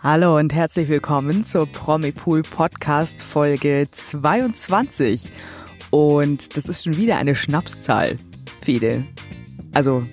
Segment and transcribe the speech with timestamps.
[0.00, 5.32] Hallo und herzlich willkommen zur Promipool Podcast Folge 22.
[5.90, 8.16] Und das ist schon wieder eine Schnapszahl,
[8.60, 9.04] Fede.
[9.74, 10.04] Also,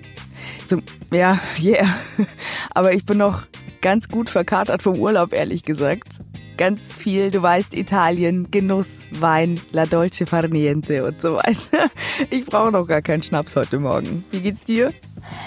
[0.66, 1.86] zum, ja, yeah.
[2.70, 3.42] Aber ich bin noch
[3.80, 6.20] ganz gut verkatert vom Urlaub, ehrlich gesagt.
[6.56, 11.88] Ganz viel, du weißt, Italien, Genuss, Wein, La Dolce Farniente und so weiter.
[12.30, 14.24] Ich brauche noch gar keinen Schnaps heute Morgen.
[14.32, 14.92] Wie geht's dir?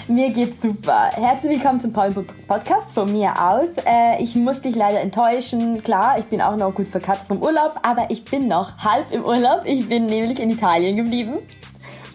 [0.08, 1.10] Mir geht's super.
[1.12, 2.12] Herzlich willkommen zum Paul
[2.48, 3.68] Podcast von mir aus.
[3.86, 5.82] Äh, ich muss dich leider enttäuschen.
[5.82, 9.24] Klar, ich bin auch noch gut verkatzt vom Urlaub, aber ich bin noch halb im
[9.24, 9.62] Urlaub.
[9.64, 11.38] Ich bin nämlich in Italien geblieben.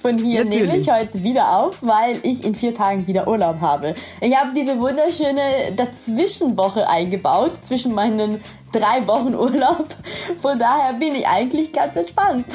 [0.01, 0.67] Von hier Natürlich.
[0.67, 3.95] nehme ich heute wieder auf, weil ich in vier Tagen wieder Urlaub habe.
[4.21, 8.39] Ich habe diese wunderschöne Dazwischenwoche eingebaut, zwischen meinen
[8.71, 9.87] drei Wochen Urlaub.
[10.41, 12.45] Von daher bin ich eigentlich ganz entspannt.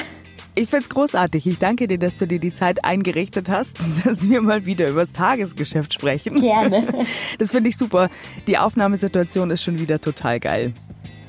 [0.54, 1.46] Ich find's großartig.
[1.46, 5.12] Ich danke dir, dass du dir die Zeit eingerichtet hast, dass wir mal wieder übers
[5.12, 6.40] Tagesgeschäft sprechen.
[6.40, 6.86] Gerne.
[7.38, 8.10] Das finde ich super.
[8.46, 10.72] Die Aufnahmesituation ist schon wieder total geil.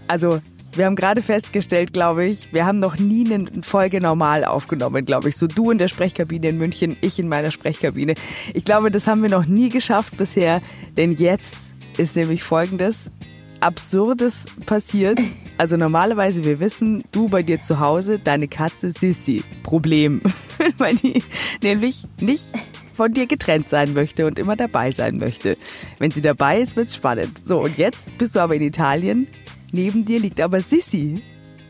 [0.08, 0.42] Also,
[0.74, 5.30] wir haben gerade festgestellt, glaube ich, wir haben noch nie eine Folge normal aufgenommen, glaube
[5.30, 5.38] ich.
[5.38, 8.16] So du in der Sprechkabine in München, ich in meiner Sprechkabine.
[8.54, 10.62] Ich glaube, das haben wir noch nie geschafft bisher,
[10.98, 11.56] denn jetzt
[11.98, 13.12] ist nämlich Folgendes.
[13.60, 15.20] Absurdes passiert.
[15.58, 19.44] Also normalerweise, wir wissen, du bei dir zu Hause, deine Katze Sissi.
[19.64, 20.22] Problem.
[20.78, 21.24] Weil die
[21.62, 22.46] nämlich nicht
[22.94, 25.58] von dir getrennt sein möchte und immer dabei sein möchte.
[26.00, 27.42] Wenn sie dabei ist, wird's spannend.
[27.46, 29.28] So, und jetzt bist du aber in Italien.
[29.72, 31.22] Neben dir liegt aber Sissi.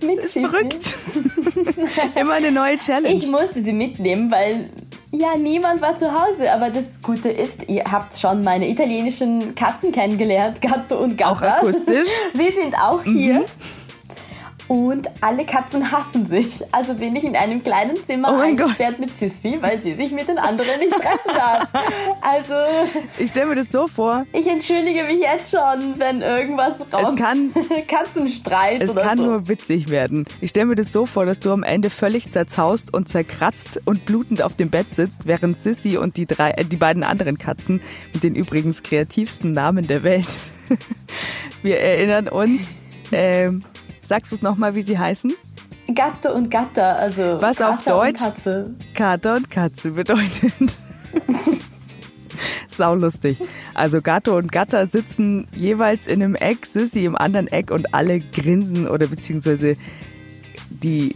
[0.04, 0.46] Mit Ist Sissi.
[0.46, 0.98] verrückt.
[2.20, 3.14] immer eine neue Challenge.
[3.14, 4.70] Ich musste sie mitnehmen, weil
[5.12, 6.52] ja niemand war zu Hause.
[6.52, 11.32] Aber das Gute ist, ihr habt schon meine italienischen Katzen kennengelernt, Gatto und Gatta.
[11.32, 12.10] Auch akustisch?
[12.34, 12.40] Mhm.
[12.40, 13.46] Sie sind auch hier.
[14.72, 16.62] Und alle Katzen hassen sich.
[16.74, 20.30] Also bin ich in einem kleinen Zimmer Oh eingesperrt mit Sissy, weil sie sich mit
[20.30, 21.68] den anderen nicht treffen darf.
[22.22, 22.54] Also
[23.18, 27.20] Ich stelle mir das so vor, ich entschuldige mich jetzt schon, wenn irgendwas rauskommt.
[27.20, 27.52] kann-
[27.88, 29.26] Katzenstreit es oder kann so.
[29.26, 30.24] nur witzig werden.
[30.40, 34.06] Ich stelle mir das so vor, dass du am Ende völlig zerzaust und zerkratzt und
[34.06, 37.82] blutend auf dem Bett sitzt, während Sissy und die drei, äh, die beiden anderen Katzen
[38.14, 40.50] mit den übrigens kreativsten Namen der Welt.
[41.62, 42.62] Wir erinnern uns,
[43.12, 43.66] ähm,
[44.12, 45.32] sagst du es nochmal, wie sie heißen?
[45.96, 48.22] Gatto und Gatter, also Was Kater auf Deutsch?
[48.22, 48.76] Und Katze.
[48.94, 50.82] Kater und Katze bedeutet.
[52.68, 53.40] Saulustig.
[53.74, 58.20] Also Gatto und Gatter sitzen jeweils in einem Eck, Sissy im anderen Eck und alle
[58.20, 59.78] grinsen oder beziehungsweise
[60.70, 61.16] die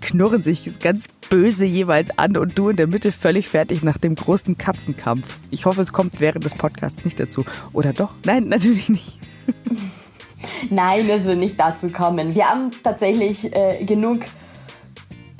[0.00, 4.16] knurren sich ganz böse jeweils an und du in der Mitte völlig fertig nach dem
[4.16, 5.38] großen Katzenkampf.
[5.52, 7.44] Ich hoffe, es kommt während des Podcasts nicht dazu.
[7.72, 8.14] Oder doch?
[8.24, 9.16] Nein, natürlich nicht.
[10.70, 12.34] Nein, es wird nicht dazu kommen.
[12.34, 14.20] Wir haben tatsächlich äh, genug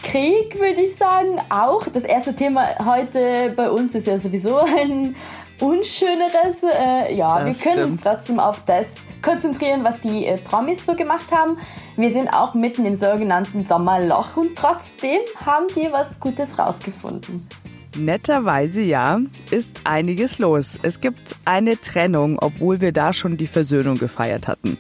[0.03, 1.39] Krieg, würde ich sagen.
[1.51, 5.15] Auch das erste Thema heute bei uns ist ja sowieso ein
[5.61, 6.63] unschöneres.
[6.63, 8.17] Äh, ja, Das wir können uns stimmt.
[8.17, 8.87] trotzdem auf das
[9.23, 11.59] konzentrieren, was die äh, Promis so gemacht haben.
[11.97, 17.47] Wir sind auch mitten im sogenannten Sommerloch und trotzdem haben wir was Gutes rausgefunden.
[17.97, 19.21] Netterweise ja,
[19.51, 20.79] ist einiges los.
[20.83, 24.79] Es gibt eine Trennung, obwohl wir da schon die Versöhnung gefeiert hatten.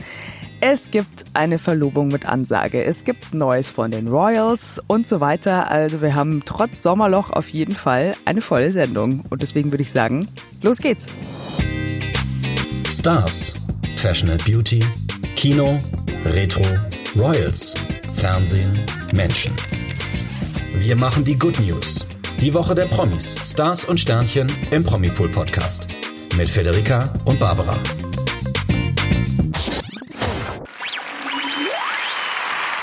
[0.62, 2.84] Es gibt eine Verlobung mit Ansage.
[2.84, 5.70] Es gibt Neues von den Royals und so weiter.
[5.70, 9.24] Also wir haben trotz Sommerloch auf jeden Fall eine volle Sendung.
[9.30, 10.28] Und deswegen würde ich sagen,
[10.62, 11.06] los geht's.
[12.88, 13.54] Stars,
[13.96, 14.84] Fashion and Beauty,
[15.34, 15.78] Kino,
[16.26, 16.62] Retro,
[17.16, 17.74] Royals,
[18.14, 18.84] Fernsehen,
[19.14, 19.52] Menschen.
[20.74, 22.06] Wir machen die Good News.
[22.40, 25.88] Die Woche der Promis, Stars und Sternchen im Promipool Podcast.
[26.38, 27.76] Mit Federica und Barbara.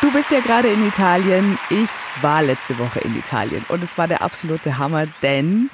[0.03, 1.57] Du bist ja gerade in Italien.
[1.72, 1.90] Ich
[2.22, 5.72] war letzte Woche in Italien und es war der absolute Hammer, denn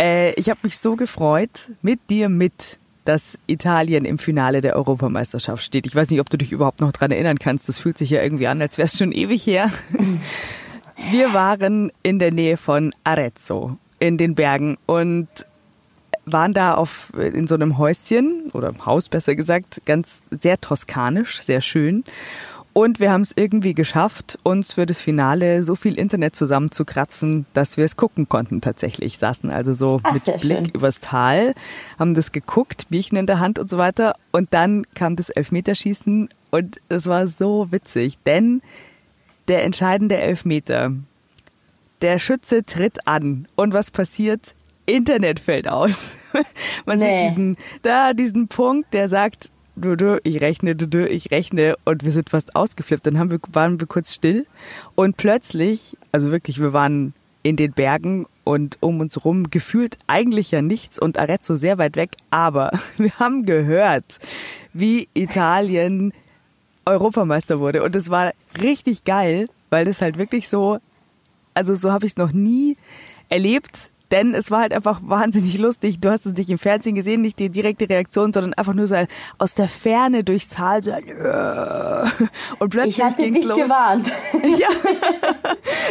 [0.00, 5.62] äh, ich habe mich so gefreut mit dir mit, dass Italien im Finale der Europameisterschaft
[5.62, 5.86] steht.
[5.86, 7.68] Ich weiß nicht, ob du dich überhaupt noch dran erinnern kannst.
[7.68, 9.70] Das fühlt sich ja irgendwie an, als wäre es schon ewig her.
[11.10, 15.28] Wir waren in der Nähe von Arezzo in den Bergen und
[16.24, 21.60] waren da auf, in so einem Häuschen oder Haus besser gesagt, ganz sehr toskanisch, sehr
[21.60, 22.04] schön.
[22.74, 27.76] Und wir haben es irgendwie geschafft, uns für das Finale so viel Internet zusammenzukratzen, dass
[27.76, 29.18] wir es gucken konnten tatsächlich.
[29.18, 30.68] Saßen also so Ach, mit Blick schön.
[30.70, 31.54] übers Tal,
[31.98, 34.14] haben das geguckt, Bierchen in der Hand und so weiter.
[34.30, 38.62] Und dann kam das Elfmeterschießen und es war so witzig, denn
[39.48, 40.92] der entscheidende Elfmeter,
[42.00, 44.54] der Schütze tritt an und was passiert?
[44.86, 46.16] Internet fällt aus.
[46.86, 47.20] Man Nee.
[47.28, 51.76] sieht diesen, da diesen Punkt, der sagt, du, du, ich rechne, du, du, ich rechne
[51.84, 53.06] und wir sind fast ausgeflippt.
[53.06, 54.46] Dann haben wir, waren wir kurz still
[54.96, 57.14] und plötzlich, also wirklich, wir waren
[57.44, 61.94] in den Bergen und um uns rum gefühlt eigentlich ja nichts und Arezzo sehr weit
[61.96, 64.18] weg, aber wir haben gehört,
[64.72, 66.12] wie Italien
[66.84, 67.82] Europameister wurde.
[67.82, 70.78] Und es war richtig geil, weil das halt wirklich so,
[71.54, 72.76] also so habe ich es noch nie
[73.28, 75.98] erlebt, denn es war halt einfach wahnsinnig lustig.
[75.98, 78.94] Du hast es nicht im Fernsehen gesehen, nicht die direkte Reaktion, sondern einfach nur so
[78.94, 79.06] ein,
[79.38, 81.04] aus der Ferne durchs Tal so ein,
[82.58, 83.56] und plötzlich ich hatte dich los.
[83.58, 84.12] gewarnt.
[84.58, 84.68] Ja,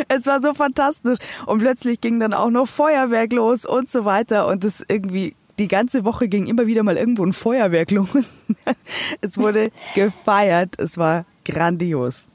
[0.08, 1.18] es war so fantastisch.
[1.48, 4.46] Und plötzlich ging dann auch noch Feuerwerk los und so weiter.
[4.48, 8.34] Und es irgendwie die ganze Woche ging immer wieder mal irgendwo ein Feuerwerk los.
[9.22, 10.80] Es wurde gefeiert.
[10.80, 12.28] Es war grandios.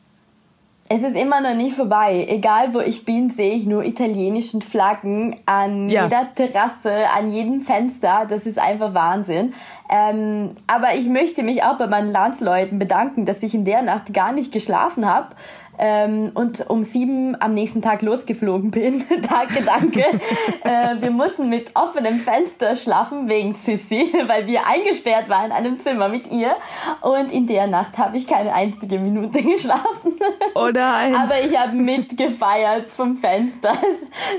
[0.88, 2.26] Es ist immer noch nicht vorbei.
[2.28, 6.04] Egal wo ich bin, sehe ich nur italienischen Flaggen an ja.
[6.04, 8.24] jeder Terrasse, an jedem Fenster.
[8.28, 9.54] Das ist einfach Wahnsinn.
[9.90, 14.14] Ähm, aber ich möchte mich auch bei meinen Landsleuten bedanken, dass ich in der Nacht
[14.14, 15.34] gar nicht geschlafen habe
[15.78, 19.04] ähm, und um sieben am nächsten Tag losgeflogen bin.
[19.28, 20.00] danke, danke.
[20.64, 25.80] äh, wir mussten mit offenem Fenster schlafen wegen Sissy, weil wir eingesperrt waren in einem
[25.80, 26.56] Zimmer mit ihr.
[27.02, 30.14] Und in der Nacht habe ich keine einzige Minute geschlafen.
[30.54, 31.14] Oh nein.
[31.14, 33.76] Aber ich habe mitgefeiert vom Fenster.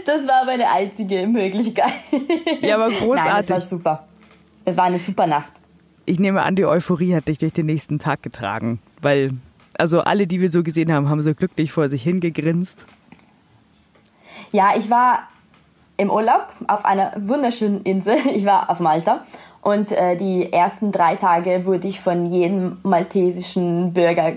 [0.05, 1.93] Das war meine einzige Möglichkeit.
[2.61, 3.15] Ja, aber großartig.
[3.15, 4.07] Nein, das war super.
[4.65, 5.53] Das war eine super Nacht.
[6.05, 9.31] Ich nehme an, die Euphorie hat dich durch den nächsten Tag getragen, weil
[9.77, 12.85] also alle, die wir so gesehen haben, haben so glücklich vor sich hingegrinst.
[14.51, 15.27] Ja, ich war
[15.97, 18.17] im Urlaub auf einer wunderschönen Insel.
[18.33, 19.25] Ich war auf Malta.
[19.61, 24.33] Und äh, die ersten drei Tage wurde ich von jedem maltesischen Bürger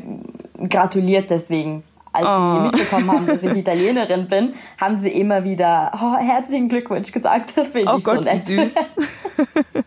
[0.68, 1.84] gratuliert deswegen.
[2.12, 2.52] Als oh.
[2.52, 7.52] sie mitbekommen haben, dass ich Italienerin bin, haben sie immer wieder oh, herzlichen Glückwunsch gesagt.
[7.56, 8.48] Das finde oh ich Gott, so nett.
[8.48, 8.74] Wie süß.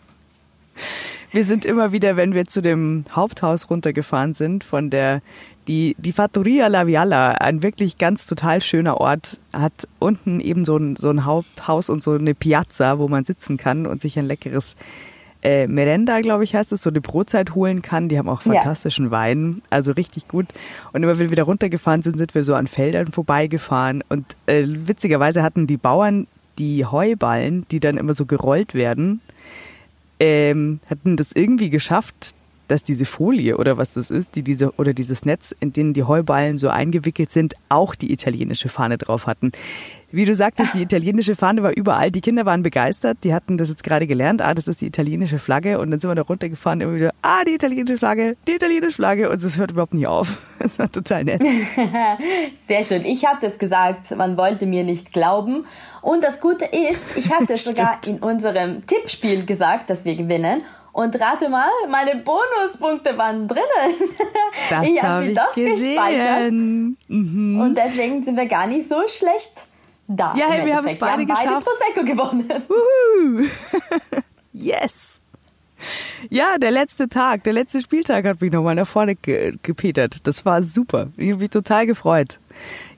[1.33, 5.23] Wir sind immer wieder, wenn wir zu dem Haupthaus runtergefahren sind, von der
[5.67, 10.77] die, die Fattoria La Viala, ein wirklich ganz total schöner Ort, hat unten eben so
[10.77, 14.27] ein, so ein Haupthaus und so eine Piazza, wo man sitzen kann und sich ein
[14.27, 14.75] leckeres
[15.41, 18.09] äh, Merenda, glaube ich, heißt es, so eine Brotzeit holen kann.
[18.09, 19.11] Die haben auch fantastischen ja.
[19.11, 20.45] Wein, also richtig gut.
[20.91, 24.03] Und immer wenn wir wieder runtergefahren sind, sind wir so an Feldern vorbeigefahren.
[24.07, 26.27] Und äh, witzigerweise hatten die Bauern
[26.59, 29.21] die Heuballen, die dann immer so gerollt werden,
[30.23, 32.33] ähm, hatten das irgendwie geschafft,
[32.67, 36.03] dass diese Folie oder was das ist, die diese oder dieses Netz, in denen die
[36.03, 39.51] Heuballen so eingewickelt sind, auch die italienische Fahne drauf hatten.
[40.15, 42.11] Wie du sagtest, die italienische Fahne war überall.
[42.11, 43.17] Die Kinder waren begeistert.
[43.23, 44.43] Die hatten das jetzt gerade gelernt.
[44.43, 45.79] Ah, das ist die italienische Flagge.
[45.79, 49.31] Und dann sind wir da runtergefahren, immer wieder, ah, die italienische Flagge, die italienische Flagge.
[49.31, 50.37] Und es hört überhaupt nicht auf.
[50.63, 51.41] Das war total nett.
[52.69, 53.03] Sehr schön.
[53.03, 55.65] Ich hatte es gesagt, man wollte mir nicht glauben.
[56.01, 60.63] Und das Gute ist, ich hatte es sogar in unserem Tippspiel gesagt, dass wir gewinnen.
[60.93, 63.65] Und rate mal, meine Bonuspunkte waren drinnen.
[64.69, 65.95] Das ich habe hab sie doch gesehen.
[65.95, 66.51] gespeichert.
[66.51, 67.59] Mhm.
[67.59, 69.67] Und deswegen sind wir gar nicht so schlecht
[70.07, 70.33] da.
[70.35, 71.65] Ja, hey, wir haben es beide wir haben geschafft.
[71.65, 72.63] Beide Prosecco gewonnen.
[72.69, 73.47] Uhu.
[74.53, 75.19] yes.
[76.29, 80.27] Ja, der letzte Tag, der letzte Spieltag hat mich nochmal nach vorne ge gepetert.
[80.27, 81.07] Das war super.
[81.17, 82.39] Ich habe mich total gefreut.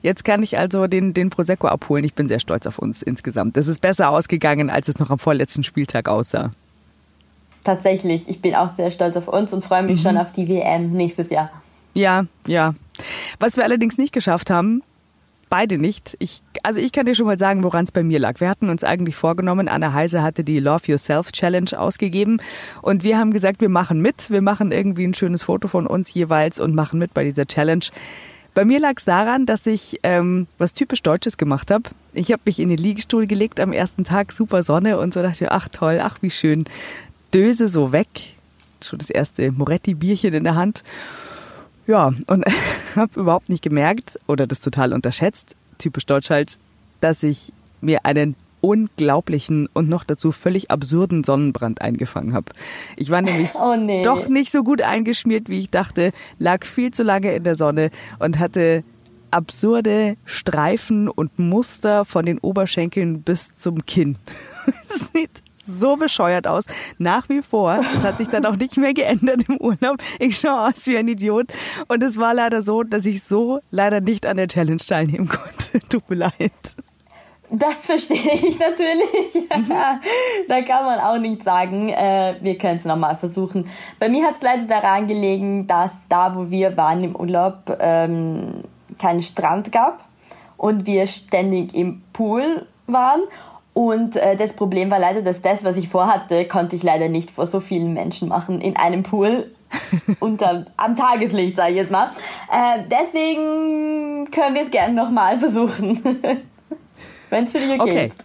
[0.02, 2.04] Jetzt kann ich also den, den Prosecco abholen.
[2.04, 3.56] Ich bin sehr stolz auf uns insgesamt.
[3.56, 6.50] Das ist besser ausgegangen, als es noch am vorletzten Spieltag aussah
[7.66, 10.08] tatsächlich, ich bin auch sehr stolz auf uns und freue mich mhm.
[10.08, 11.50] schon auf die WM nächstes Jahr.
[11.94, 12.74] Ja, ja.
[13.38, 14.82] Was wir allerdings nicht geschafft haben,
[15.48, 16.16] beide nicht.
[16.18, 18.40] Ich, also ich kann dir schon mal sagen, woran es bei mir lag.
[18.40, 22.40] Wir hatten uns eigentlich vorgenommen, Anna Heise hatte die Love Yourself Challenge ausgegeben
[22.82, 24.30] und wir haben gesagt, wir machen mit.
[24.30, 27.84] Wir machen irgendwie ein schönes Foto von uns jeweils und machen mit bei dieser Challenge.
[28.54, 31.84] Bei mir lag es daran, dass ich ähm, was typisch Deutsches gemacht habe.
[32.14, 35.52] Ich habe mich in den Liegestuhl gelegt am ersten Tag, super Sonne und so dachte,
[35.52, 36.64] ach toll, ach wie schön
[37.36, 38.08] döse so weg.
[38.82, 40.82] Schon das erste Moretti-Bierchen in der Hand.
[41.86, 42.44] Ja, und
[42.96, 46.58] habe überhaupt nicht gemerkt oder das total unterschätzt, typisch Deutsch halt,
[47.00, 52.46] dass ich mir einen unglaublichen und noch dazu völlig absurden Sonnenbrand eingefangen habe.
[52.96, 54.02] Ich war nämlich oh nee.
[54.02, 57.90] doch nicht so gut eingeschmiert, wie ich dachte, lag viel zu lange in der Sonne
[58.18, 58.82] und hatte
[59.30, 64.16] absurde Streifen und Muster von den Oberschenkeln bis zum Kinn.
[64.86, 66.66] sieht so bescheuert aus.
[66.98, 67.76] Nach wie vor.
[67.76, 69.98] Das hat sich dann auch nicht mehr geändert im Urlaub.
[70.18, 71.52] Ich schaue aus wie ein Idiot.
[71.88, 75.80] Und es war leider so, dass ich so leider nicht an der Challenge teilnehmen konnte.
[75.88, 76.76] Tut mir leid.
[77.50, 79.48] Das verstehe ich natürlich.
[80.48, 81.90] da kann man auch nichts sagen.
[81.90, 83.68] Äh, wir können es nochmal versuchen.
[84.00, 88.62] Bei mir hat es leider daran gelegen, dass da, wo wir waren im Urlaub, ähm,
[88.98, 90.04] keinen Strand gab
[90.56, 93.20] und wir ständig im Pool waren
[93.76, 97.30] und äh, das Problem war leider, dass das, was ich vorhatte, konnte ich leider nicht
[97.30, 99.50] vor so vielen Menschen machen in einem Pool
[100.18, 102.08] unter am Tageslicht, sage ich jetzt mal.
[102.50, 106.02] Äh, deswegen können wir es gerne nochmal versuchen,
[107.28, 108.24] wenn es für dich okay, okay ist.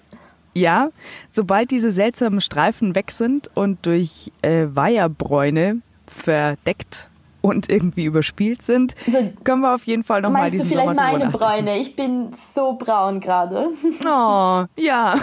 [0.53, 0.87] Ja,
[1.29, 7.09] sobald diese seltsamen Streifen weg sind und durch äh, Weiherbräune verdeckt
[7.41, 10.95] und irgendwie überspielt sind, also, können wir auf jeden Fall nochmal diesen Meinst du vielleicht
[10.95, 11.77] meine Bräune?
[11.79, 13.69] Ich bin so braun gerade.
[14.05, 15.15] Oh, ja.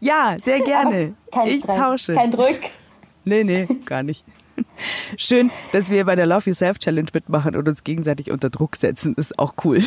[0.00, 1.14] ja, sehr gerne.
[1.32, 2.12] Kein ich Stress, tausche.
[2.14, 2.58] Kein Druck.
[3.24, 4.24] Nee, nee, gar nicht.
[5.16, 9.14] Schön, dass wir bei der Love Yourself Challenge mitmachen und uns gegenseitig unter Druck setzen.
[9.14, 9.78] Ist auch cool.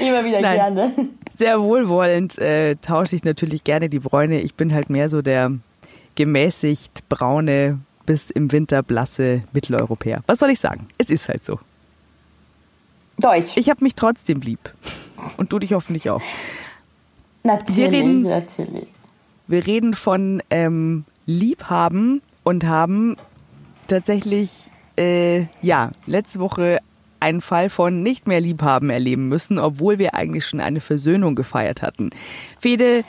[0.00, 0.92] Immer wieder Nein, gerne.
[1.36, 4.40] Sehr wohlwollend äh, tausche ich natürlich gerne die Bräune.
[4.40, 5.52] Ich bin halt mehr so der
[6.14, 10.22] gemäßigt braune bis im Winter blasse Mitteleuropäer.
[10.26, 10.86] Was soll ich sagen?
[10.98, 11.58] Es ist halt so.
[13.18, 13.56] Deutsch.
[13.56, 14.74] Ich habe mich trotzdem lieb.
[15.36, 16.22] Und du dich hoffentlich auch.
[17.42, 18.88] Natürlich, wir reden, natürlich.
[19.46, 23.16] Wir reden von ähm, Liebhaben und haben
[23.86, 26.80] tatsächlich, äh, ja, letzte Woche
[27.20, 31.82] einen Fall von nicht mehr Liebhaben erleben müssen, obwohl wir eigentlich schon eine Versöhnung gefeiert
[31.82, 32.10] hatten.
[32.58, 33.04] Fede,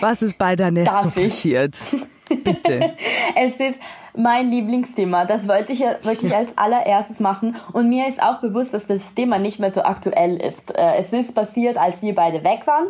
[0.00, 1.76] was ist bei Danesto passiert?
[2.28, 2.94] Bitte.
[3.36, 3.80] es ist
[4.16, 5.24] mein Lieblingsthema.
[5.24, 7.56] Das wollte ich ja wirklich als allererstes machen.
[7.72, 10.76] Und mir ist auch bewusst, dass das Thema nicht mehr so aktuell ist.
[10.76, 12.86] Äh, es ist passiert, als wir beide weg waren.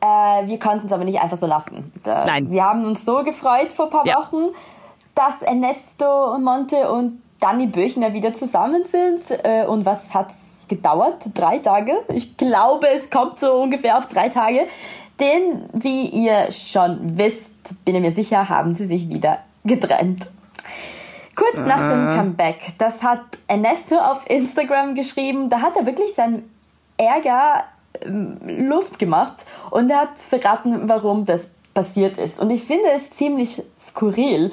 [0.00, 1.92] Äh, wir konnten es aber nicht einfach so lassen.
[2.04, 2.50] Nein.
[2.50, 4.16] Wir haben uns so gefreut vor ein paar ja.
[4.16, 4.52] Wochen,
[5.14, 9.22] dass Ernesto und Monte und Danny Böchner wieder zusammen sind.
[9.44, 11.30] Äh, und was hat es gedauert?
[11.34, 11.92] Drei Tage?
[12.12, 14.66] Ich glaube, es kommt so ungefähr auf drei Tage.
[15.20, 17.50] Denn, wie ihr schon wisst,
[17.84, 20.30] bin ich mir sicher, haben sie sich wieder getrennt.
[21.34, 26.50] Kurz nach dem Comeback, das hat Ernesto auf Instagram geschrieben, da hat er wirklich seinen
[26.96, 27.64] Ärger
[28.02, 32.40] ähm, Luft gemacht und er hat verraten, warum das passiert ist.
[32.40, 34.50] Und ich finde es ziemlich skurril,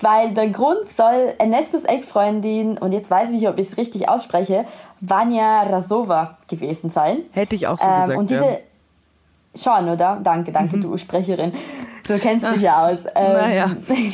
[0.00, 4.08] weil der Grund soll Ernestos Ex-Freundin, und jetzt weiß ich nicht, ob ich es richtig
[4.08, 4.64] ausspreche,
[5.00, 7.18] Vanya Rasova gewesen sein.
[7.32, 8.18] Hätte ich auch so ähm, gesagt.
[8.18, 8.58] Und diese, ja.
[9.54, 10.18] Schon, oder?
[10.22, 10.80] Danke, danke, mhm.
[10.80, 11.52] du Sprecherin.
[12.06, 13.06] Du kennst dich ja aus.
[13.14, 13.70] Ähm, naja.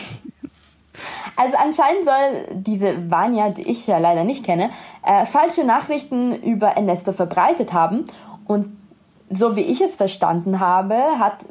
[1.37, 4.69] Also anscheinend soll diese Vanya, die ich ja leider nicht kenne,
[5.03, 8.05] äh, falsche Nachrichten über Ernesto verbreitet haben.
[8.45, 8.77] Und
[9.31, 11.47] so wie ich es verstanden habe, hat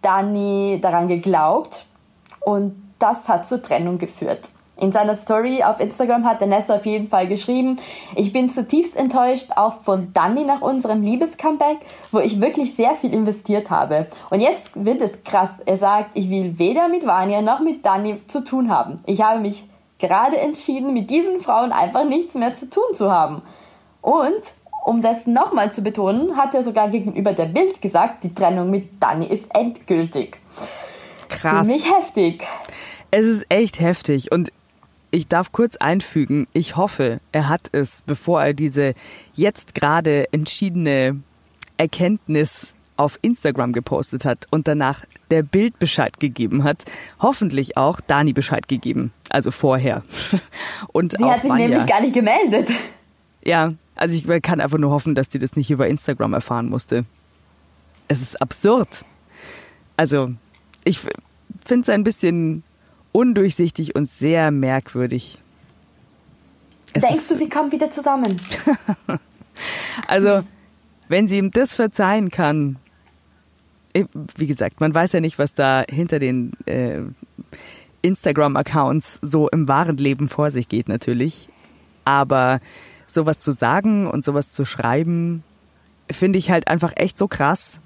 [0.00, 1.86] Dani daran geglaubt
[2.40, 4.50] und das hat zur Trennung geführt.
[4.82, 7.76] In seiner Story auf Instagram hat Vanessa auf jeden Fall geschrieben,
[8.16, 11.78] ich bin zutiefst enttäuscht, auch von Danny nach unserem Liebescomeback,
[12.10, 14.08] wo ich wirklich sehr viel investiert habe.
[14.30, 15.50] Und jetzt wird es krass.
[15.66, 19.00] Er sagt, ich will weder mit Vanya noch mit Danny zu tun haben.
[19.06, 19.62] Ich habe mich
[20.00, 23.42] gerade entschieden, mit diesen Frauen einfach nichts mehr zu tun zu haben.
[24.00, 24.42] Und
[24.84, 29.00] um das nochmal zu betonen, hat er sogar gegenüber der Bild gesagt, die Trennung mit
[29.00, 30.40] Danny ist endgültig.
[31.28, 31.68] Krass.
[31.68, 32.44] Ziemlich heftig.
[33.12, 34.50] Es ist echt heftig und
[35.12, 38.94] ich darf kurz einfügen, ich hoffe, er hat es, bevor er diese
[39.34, 41.20] jetzt gerade entschiedene
[41.76, 46.84] Erkenntnis auf Instagram gepostet hat und danach der Bild Bescheid gegeben hat,
[47.20, 50.02] hoffentlich auch Dani Bescheid gegeben, also vorher.
[50.92, 51.68] Und Sie hat sich Vanya.
[51.68, 52.70] nämlich gar nicht gemeldet.
[53.44, 57.04] Ja, also ich kann einfach nur hoffen, dass die das nicht über Instagram erfahren musste.
[58.08, 59.04] Es ist absurd.
[59.96, 60.32] Also,
[60.84, 62.62] ich finde es ein bisschen
[63.12, 65.38] undurchsichtig und sehr merkwürdig.
[66.94, 68.40] Es Denkst du, sie kommen wieder zusammen?
[70.08, 70.42] also,
[71.08, 72.76] wenn sie ihm das verzeihen kann,
[74.36, 77.00] wie gesagt, man weiß ja nicht, was da hinter den äh,
[78.02, 81.48] Instagram-Accounts so im wahren Leben vor sich geht, natürlich.
[82.04, 82.60] Aber
[83.06, 85.44] sowas zu sagen und sowas zu schreiben,
[86.10, 87.80] finde ich halt einfach echt so krass,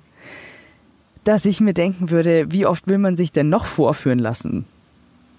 [1.24, 4.64] dass ich mir denken würde, wie oft will man sich denn noch vorführen lassen?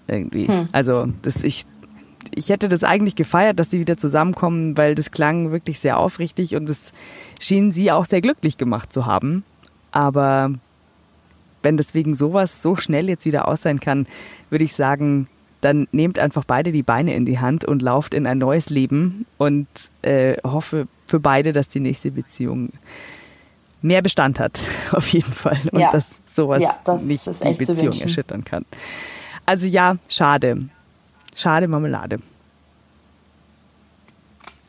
[0.08, 0.48] Irgendwie.
[0.48, 0.68] Hm.
[0.72, 1.66] Also das, ich,
[2.34, 6.56] ich hätte das eigentlich gefeiert, dass die wieder zusammenkommen, weil das klang wirklich sehr aufrichtig
[6.56, 6.92] und es
[7.40, 9.44] schien sie auch sehr glücklich gemacht zu haben.
[9.90, 10.52] Aber
[11.62, 14.06] wenn deswegen sowas so schnell jetzt wieder aus sein kann,
[14.50, 15.28] würde ich sagen,
[15.60, 19.26] dann nehmt einfach beide die Beine in die Hand und lauft in ein neues Leben
[19.38, 19.66] und
[20.02, 22.70] äh, hoffe für beide, dass die nächste Beziehung
[23.82, 24.60] mehr Bestand hat,
[24.92, 25.58] auf jeden Fall.
[25.72, 25.90] Und ja.
[25.90, 28.64] dass sowas ja, das nicht die Beziehung erschüttern kann.
[29.48, 30.68] Also ja, schade.
[31.34, 32.18] Schade Marmelade.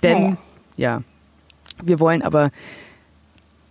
[0.01, 0.37] Denn, naja.
[0.77, 1.03] ja,
[1.83, 2.51] wir wollen aber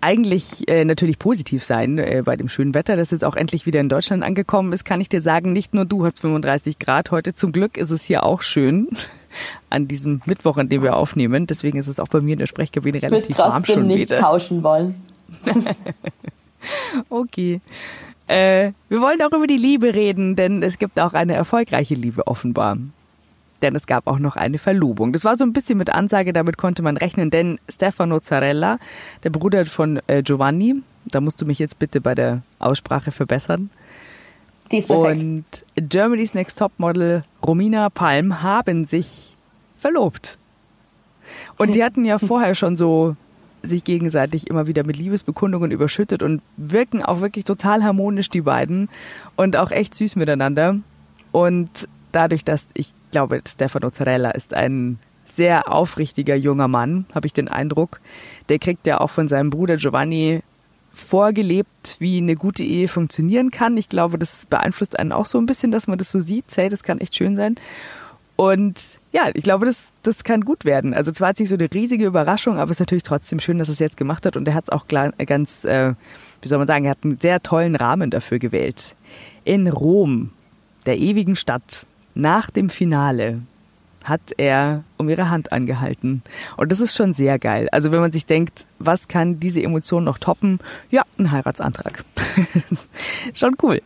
[0.03, 3.81] eigentlich äh, natürlich positiv sein äh, bei dem schönen Wetter, das jetzt auch endlich wieder
[3.81, 7.33] in Deutschland angekommen ist, kann ich dir sagen, nicht nur du hast 35 Grad heute.
[7.33, 8.89] Zum Glück ist es hier auch schön
[9.71, 11.47] an diesem Mittwoch, an dem wir aufnehmen.
[11.47, 13.95] Deswegen ist es auch bei mir in der Sprechkabine relativ warm schon wieder.
[13.95, 14.95] Ich würde trotzdem nicht tauschen wollen.
[17.09, 17.63] okay.
[18.29, 22.27] Äh, wir wollen auch über die Liebe reden, denn es gibt auch eine erfolgreiche Liebe
[22.27, 22.77] offenbar.
[23.63, 25.13] Denn es gab auch noch eine Verlobung.
[25.13, 28.79] Das war so ein bisschen mit Ansage, damit konnte man rechnen, denn Stefano Zarella,
[29.25, 33.71] der Bruder von äh, Giovanni, da musst du mich jetzt bitte bei der Aussprache verbessern,
[34.71, 35.23] Die ist perfekt.
[35.23, 39.37] Und Germany's Next Top Model Romina Palm haben sich
[39.79, 40.39] verlobt.
[41.57, 43.17] Und die hatten ja vorher schon so
[43.63, 48.89] sich gegenseitig immer wieder mit Liebesbekundungen überschüttet und wirken auch wirklich total harmonisch, die beiden.
[49.37, 50.77] Und auch echt süß miteinander.
[51.33, 57.33] Und dadurch, dass ich glaube, Stefano Zarella ist ein sehr aufrichtiger junger Mann, habe ich
[57.33, 58.01] den Eindruck.
[58.49, 60.43] Der kriegt ja auch von seinem Bruder Giovanni
[60.91, 63.77] vorgelebt, wie eine gute Ehe funktionieren kann.
[63.77, 66.45] Ich glaube, das beeinflusst einen auch so ein bisschen, dass man das so sieht.
[66.57, 67.57] Hey, das kann echt schön sein.
[68.37, 70.93] Und ja, ich glaube, das, das kann gut werden.
[70.93, 73.69] Also zwar hat sich so eine riesige Überraschung, aber es ist natürlich trotzdem schön, dass
[73.69, 74.37] er es jetzt gemacht hat.
[74.37, 75.95] Und er hat es auch ganz, äh,
[76.43, 78.95] wie soll man sagen, er hat einen sehr tollen Rahmen dafür gewählt.
[79.45, 80.31] In Rom,
[80.85, 83.41] der ewigen Stadt, nach dem Finale,
[84.05, 86.23] hat er um ihre Hand angehalten.
[86.57, 87.69] Und das ist schon sehr geil.
[87.73, 90.61] Also wenn man sich denkt, was kann diese Emotion noch toppen?
[90.91, 92.05] Ja, ein Heiratsantrag.
[93.35, 93.81] schon cool.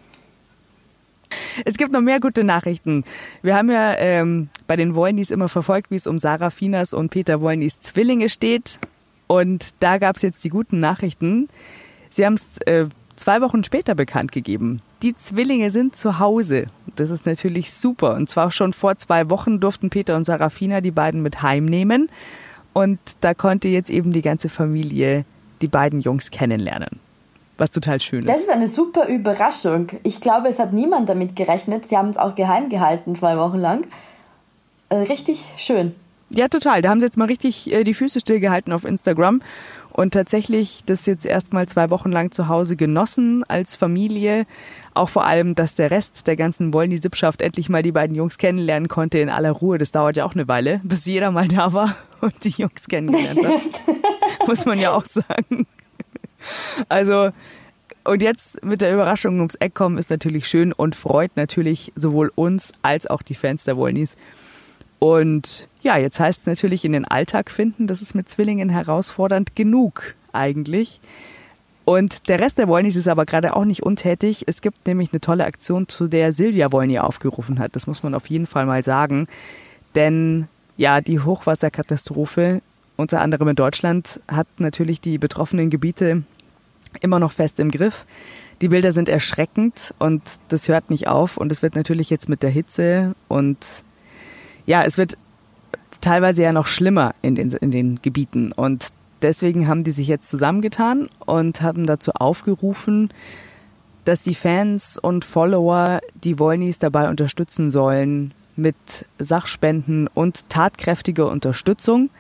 [1.65, 3.05] Es gibt noch mehr gute Nachrichten.
[3.43, 7.11] Wir haben ja ähm, bei den Wollnys immer verfolgt, wie es um Sarah Finas und
[7.11, 8.79] Peter Wollnys Zwillinge steht.
[9.27, 11.49] Und da gab es jetzt die guten Nachrichten.
[12.11, 12.87] Sie haben es äh,
[13.17, 14.81] zwei Wochen später bekannt gegeben.
[15.03, 16.67] Die Zwillinge sind zu Hause.
[16.97, 18.15] Das ist natürlich super.
[18.15, 22.11] Und zwar schon vor zwei Wochen durften Peter und Sarafina die beiden mit heimnehmen.
[22.73, 25.25] Und da konnte jetzt eben die ganze Familie
[25.61, 27.01] die beiden Jungs kennenlernen
[27.63, 28.29] was total schön ist.
[28.29, 29.87] Das ist eine super Überraschung.
[30.03, 31.89] Ich glaube, es hat niemand damit gerechnet.
[31.89, 33.87] Sie haben es auch geheim gehalten, zwei Wochen lang.
[34.89, 35.95] Äh, richtig schön.
[36.29, 36.83] Ja, total.
[36.83, 39.43] Da haben sie jetzt mal richtig äh, die Füße stillgehalten auf Instagram
[39.93, 44.45] und tatsächlich das jetzt erstmal zwei Wochen lang zu Hause genossen als Familie.
[44.95, 48.89] Auch vor allem, dass der Rest der ganzen Wollny-Sippschaft endlich mal die beiden Jungs kennenlernen
[48.89, 49.79] konnte in aller Ruhe.
[49.79, 53.45] Das dauert ja auch eine Weile, bis jeder mal da war und die Jungs kennengelernt
[53.45, 54.49] hat.
[54.49, 55.69] Muss man ja auch sagen.
[56.89, 57.31] Also,
[58.05, 62.31] und jetzt mit der Überraschung ums Eck kommen ist natürlich schön und freut natürlich sowohl
[62.35, 64.17] uns als auch die Fans der Wollnies.
[64.99, 69.57] Und ja, jetzt heißt es natürlich in den Alltag finden, das ist mit Zwillingen herausfordernd
[69.57, 71.01] genug eigentlich.
[71.85, 74.45] Und der Rest der Wollnies ist aber gerade auch nicht untätig.
[74.47, 77.75] Es gibt nämlich eine tolle Aktion, zu der Silvia Wollny aufgerufen hat.
[77.75, 79.27] Das muss man auf jeden Fall mal sagen.
[79.97, 82.63] Denn ja, die Hochwasserkatastrophe
[82.97, 86.23] unter anderem in Deutschland, hat natürlich die betroffenen Gebiete
[87.01, 88.07] immer noch fest im Griff.
[88.61, 91.37] Die Bilder sind erschreckend und das hört nicht auf.
[91.37, 93.59] Und es wird natürlich jetzt mit der Hitze und
[94.67, 95.17] ja, es wird
[96.01, 98.53] teilweise ja noch schlimmer in den, in den Gebieten.
[98.53, 98.89] Und
[99.23, 103.13] deswegen haben die sich jetzt zusammengetan und haben dazu aufgerufen,
[104.05, 108.77] dass die Fans und Follower die Wollnies dabei unterstützen sollen mit
[109.19, 112.11] Sachspenden und tatkräftiger Unterstützung.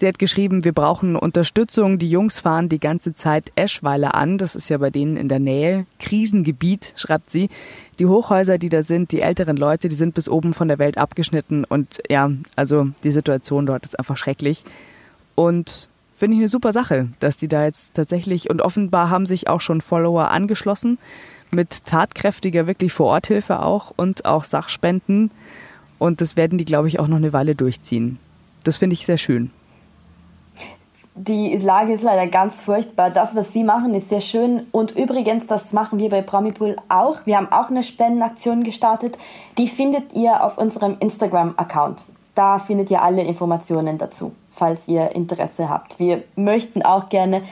[0.00, 1.98] Sie hat geschrieben, wir brauchen Unterstützung.
[1.98, 4.38] Die Jungs fahren die ganze Zeit Eschweiler an.
[4.38, 5.84] Das ist ja bei denen in der Nähe.
[5.98, 7.50] Krisengebiet, schreibt sie.
[7.98, 10.96] Die Hochhäuser, die da sind, die älteren Leute, die sind bis oben von der Welt
[10.96, 11.64] abgeschnitten.
[11.64, 14.64] Und ja, also die Situation dort ist einfach schrecklich.
[15.34, 19.48] Und finde ich eine super Sache, dass die da jetzt tatsächlich, und offenbar haben sich
[19.48, 20.96] auch schon Follower angeschlossen
[21.50, 25.30] mit tatkräftiger, wirklich Vororthilfe auch und auch Sachspenden.
[25.98, 28.18] Und das werden die, glaube ich, auch noch eine Weile durchziehen.
[28.64, 29.50] Das finde ich sehr schön
[31.14, 33.10] die Lage ist leider ganz furchtbar.
[33.10, 34.62] Das, was Sie machen, ist sehr schön.
[34.70, 37.26] Und übrigens, das machen wir bei Promipool auch.
[37.26, 39.18] Wir haben auch eine Spendenaktion gestartet.
[39.58, 42.04] Die findet ihr auf unserem Instagram-Account.
[42.34, 45.98] Da findet ihr alle Informationen dazu, falls ihr Interesse habt.
[45.98, 47.42] Wir möchten auch gerne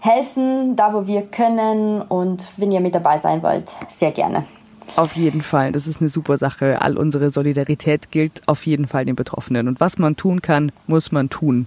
[0.00, 2.02] helfen, da wo wir können.
[2.02, 4.44] Und wenn ihr mit dabei sein wollt, sehr gerne.
[4.96, 6.82] Auf jeden Fall, das ist eine super Sache.
[6.82, 9.68] All unsere Solidarität gilt auf jeden Fall den Betroffenen.
[9.68, 11.66] Und was man tun kann, muss man tun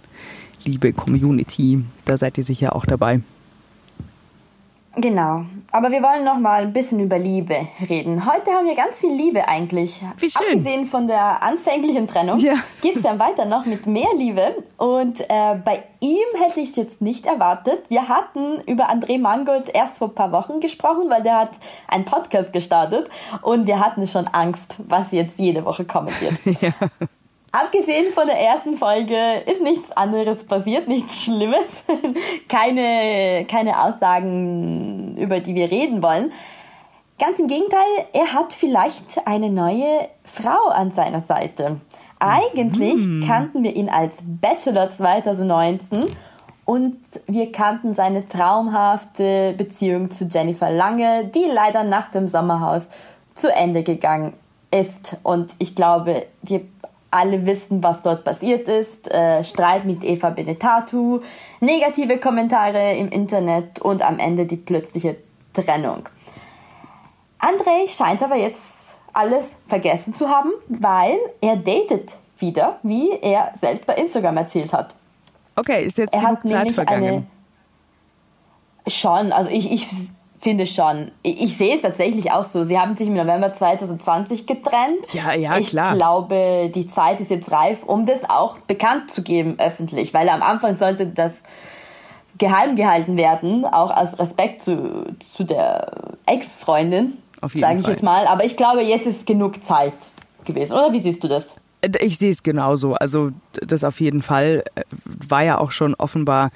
[0.66, 1.84] liebe Community.
[2.06, 3.22] Da seid ihr sicher auch dabei.
[4.96, 5.46] Genau.
[5.72, 8.28] Aber wir wollen noch mal ein bisschen über Liebe reden.
[8.28, 10.04] Heute haben wir ganz viel Liebe eigentlich.
[10.18, 10.44] Wie schön.
[10.46, 12.54] Abgesehen von der anfänglichen Trennung ja.
[12.82, 14.64] geht es dann weiter noch mit mehr Liebe.
[14.78, 17.90] Und äh, bei ihm hätte ich es jetzt nicht erwartet.
[17.90, 21.52] Wir hatten über André Mangold erst vor ein paar Wochen gesprochen, weil der hat
[21.88, 23.10] einen Podcast gestartet
[23.42, 26.62] und wir hatten schon Angst, was jetzt jede Woche kommen wird.
[26.62, 26.72] ja.
[27.56, 31.84] Abgesehen von der ersten Folge ist nichts anderes passiert, nichts Schlimmes.
[32.50, 36.32] keine, keine Aussagen, über die wir reden wollen.
[37.20, 41.80] Ganz im Gegenteil, er hat vielleicht eine neue Frau an seiner Seite.
[42.18, 43.24] Eigentlich mhm.
[43.28, 46.06] kannten wir ihn als Bachelor 2019
[46.66, 52.90] und wir kannten seine traumhafte Beziehung zu Jennifer Lange, die leider nach dem Sommerhaus
[53.36, 54.34] zu Ende gegangen
[54.72, 55.18] ist.
[55.22, 56.62] Und ich glaube, wir
[57.14, 59.12] alle wissen, was dort passiert ist.
[59.12, 61.20] Äh, Streit mit Eva Benetatu,
[61.60, 65.18] negative Kommentare im Internet und am Ende die plötzliche
[65.54, 66.10] Trennung.
[67.40, 68.74] André scheint aber jetzt
[69.14, 74.96] alles vergessen zu haben, weil er datet wieder, wie er selbst bei Instagram erzählt hat.
[75.56, 77.04] Okay, ist jetzt er hat Zeit nämlich vergangen?
[77.04, 77.28] eine
[78.88, 79.88] schon, also ich, ich
[80.44, 81.12] finde schon.
[81.24, 82.64] Ich, ich sehe es tatsächlich auch so.
[82.64, 85.06] Sie haben sich im November 2020 getrennt.
[85.14, 85.94] Ja, ja, ich klar.
[85.94, 90.28] Ich glaube, die Zeit ist jetzt reif, um das auch bekannt zu geben öffentlich, weil
[90.30, 91.42] am Anfang sollte das
[92.38, 95.92] geheim gehalten werden, auch aus Respekt zu, zu der
[96.26, 97.92] Ex-Freundin, sage ich Fall.
[97.92, 98.28] jetzt mal.
[98.28, 99.94] Aber ich glaube, jetzt ist genug Zeit
[100.44, 100.74] gewesen.
[100.74, 101.56] Oder wie siehst du das?
[102.02, 102.94] Ich sehe es genauso.
[102.96, 106.50] Also das auf jeden Fall äh, war ja auch schon offenbar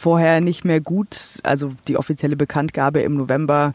[0.00, 1.40] vorher nicht mehr gut.
[1.42, 3.74] Also die offizielle Bekanntgabe im November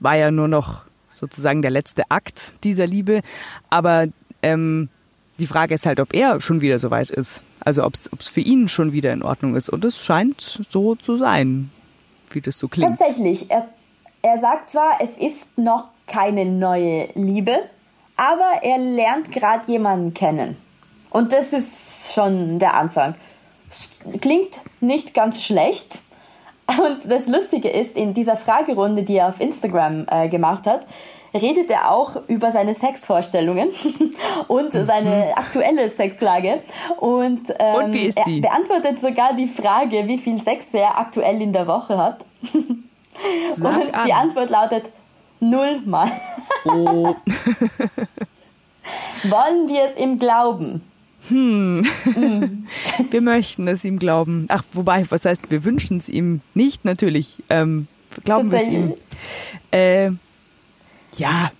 [0.00, 3.20] war ja nur noch sozusagen der letzte Akt dieser Liebe.
[3.68, 4.08] Aber
[4.42, 4.88] ähm,
[5.38, 7.42] die Frage ist halt, ob er schon wieder soweit ist.
[7.60, 9.70] Also ob es für ihn schon wieder in Ordnung ist.
[9.70, 11.70] Und es scheint so zu sein,
[12.30, 12.98] wie das so klingt.
[12.98, 13.48] Tatsächlich.
[13.50, 13.68] Er,
[14.22, 17.60] er sagt zwar, es ist noch keine neue Liebe,
[18.16, 20.56] aber er lernt gerade jemanden kennen.
[21.10, 23.14] Und das ist schon der Anfang.
[24.20, 26.02] Klingt nicht ganz schlecht.
[26.66, 30.86] Und das Lustige ist, in dieser Fragerunde, die er auf Instagram äh, gemacht hat,
[31.34, 33.68] redet er auch über seine Sexvorstellungen
[34.48, 36.62] und seine aktuelle Sexlage.
[36.98, 38.40] Und, ähm, Und wie ist er die?
[38.40, 42.24] beantwortet sogar die Frage, wie viel Sex er aktuell in der Woche hat.
[43.54, 44.06] Sag und an.
[44.06, 44.90] die Antwort lautet
[45.40, 46.10] null Mal.
[46.64, 47.14] Oh,
[49.24, 50.82] Wollen wir es ihm glauben?
[53.10, 54.46] wir möchten es ihm glauben.
[54.48, 57.36] Ach, wobei, was heißt, wir wünschen es ihm nicht, natürlich.
[57.48, 57.86] Ähm,
[58.24, 58.94] glauben wir es ihm.
[59.70, 60.10] Äh,
[61.16, 61.50] ja,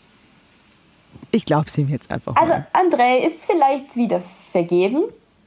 [1.31, 2.67] ich glaube es ihm jetzt einfach Also mal.
[2.73, 5.05] André ist vielleicht wieder vergeben.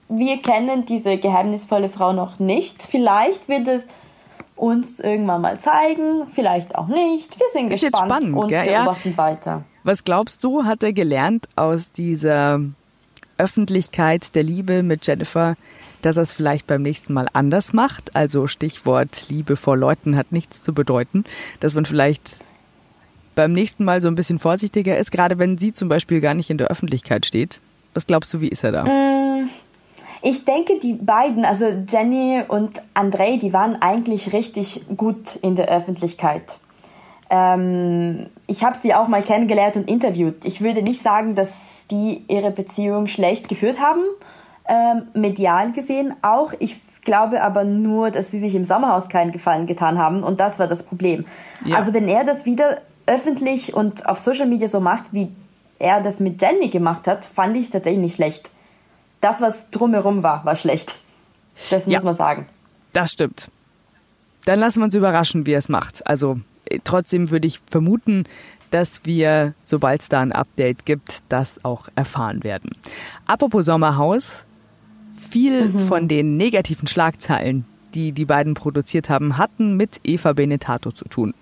[0.09, 2.81] Wir kennen diese geheimnisvolle Frau noch nicht.
[2.81, 3.83] Vielleicht wird es
[4.55, 7.39] uns irgendwann mal zeigen, vielleicht auch nicht.
[7.39, 8.65] Wir sind Ist jetzt gespannt spannend, und gell?
[8.69, 8.83] Ja.
[8.83, 9.63] beobachten weiter.
[9.83, 12.61] Was glaubst du, hat er gelernt aus dieser
[13.37, 15.55] Öffentlichkeit der Liebe mit Jennifer,
[16.01, 18.15] dass er es vielleicht beim nächsten Mal anders macht?
[18.15, 21.23] Also Stichwort Liebe vor Leuten hat nichts zu bedeuten,
[21.59, 22.37] dass man vielleicht
[23.35, 26.49] beim nächsten Mal so ein bisschen vorsichtiger ist, gerade wenn sie zum Beispiel gar nicht
[26.49, 27.59] in der Öffentlichkeit steht.
[27.93, 28.85] Was glaubst du, wie ist er da?
[30.21, 35.67] Ich denke, die beiden, also Jenny und André, die waren eigentlich richtig gut in der
[35.67, 36.59] Öffentlichkeit.
[37.35, 40.45] Ähm, ich habe sie auch mal kennengelernt und interviewt.
[40.45, 41.49] Ich würde nicht sagen, dass
[41.89, 44.01] die ihre Beziehung schlecht geführt haben,
[44.67, 46.53] ähm, medial gesehen auch.
[46.59, 50.59] Ich glaube aber nur, dass sie sich im Sommerhaus keinen Gefallen getan haben und das
[50.59, 51.25] war das Problem.
[51.65, 51.77] Ja.
[51.77, 55.29] Also wenn er das wieder öffentlich und auf Social Media so macht, wie
[55.79, 58.51] er das mit Jenny gemacht hat, fand ich es tatsächlich nicht schlecht.
[59.21, 60.97] Das, was drumherum war, war schlecht.
[61.71, 62.01] Das muss Ja.
[62.03, 62.45] man sagen.
[62.93, 63.49] Das stimmt.
[64.45, 66.05] Dann lassen wir uns überraschen, wie er es macht.
[66.05, 66.37] Also
[66.83, 68.25] trotzdem würde ich vermuten,
[68.71, 72.71] dass wir, sobald es da ein Update gibt, das auch erfahren werden.
[73.25, 74.45] Apropos Sommerhaus,
[75.29, 81.05] viel von den negativen Schlagzeilen, die die beiden produziert haben, hatten mit Eva Benetato zu
[81.05, 81.33] tun.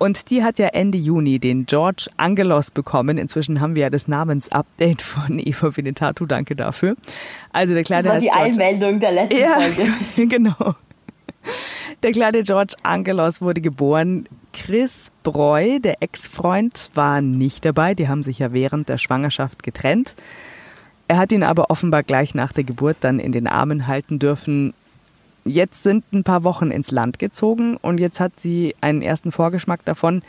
[0.00, 3.18] Und die hat ja Ende Juni den George Angelos bekommen.
[3.18, 6.24] Inzwischen haben wir ja das Namensupdate von Eva Benetato.
[6.24, 6.96] Danke dafür.
[7.52, 9.92] Also der kleine Das war die George Einmeldung der letzten ja, Folge.
[10.28, 10.74] genau.
[12.02, 14.26] Der kleine George Angelos wurde geboren.
[14.52, 17.94] Chris Breu, der Ex-Freund, war nicht dabei.
[17.94, 20.14] Die haben sich ja während der Schwangerschaft getrennt.
[21.08, 24.72] Er hat ihn aber offenbar gleich nach der Geburt dann in den Armen halten dürfen.
[25.44, 29.84] Jetzt sind ein paar Wochen ins Land gezogen und jetzt hat sie einen ersten Vorgeschmack
[29.84, 30.22] davon,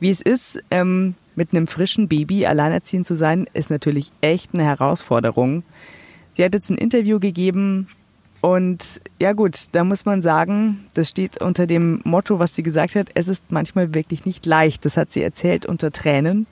[0.00, 4.64] wie es ist, ähm, mit einem frischen Baby alleinerziehend zu sein, ist natürlich echt eine
[4.64, 5.62] Herausforderung.
[6.32, 7.86] Sie hat jetzt ein Interview gegeben
[8.46, 12.94] und ja gut, da muss man sagen, das steht unter dem Motto, was sie gesagt
[12.94, 14.84] hat, es ist manchmal wirklich nicht leicht.
[14.84, 16.46] Das hat sie erzählt unter Tränen.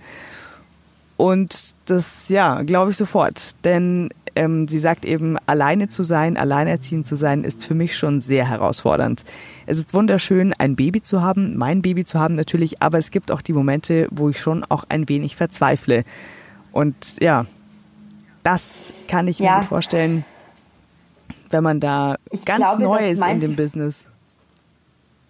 [1.16, 3.52] Und das, ja, glaube ich sofort.
[3.62, 8.20] Denn ähm, sie sagt eben, alleine zu sein, alleinerziehend zu sein, ist für mich schon
[8.20, 9.22] sehr herausfordernd.
[9.66, 13.30] Es ist wunderschön, ein Baby zu haben, mein Baby zu haben natürlich, aber es gibt
[13.30, 16.02] auch die Momente, wo ich schon auch ein wenig verzweifle.
[16.72, 17.46] Und ja,
[18.42, 19.58] das kann ich mir Ja.
[19.60, 20.24] gut vorstellen,
[21.54, 24.06] wenn man da ganz glaube, neu ist in dem Business.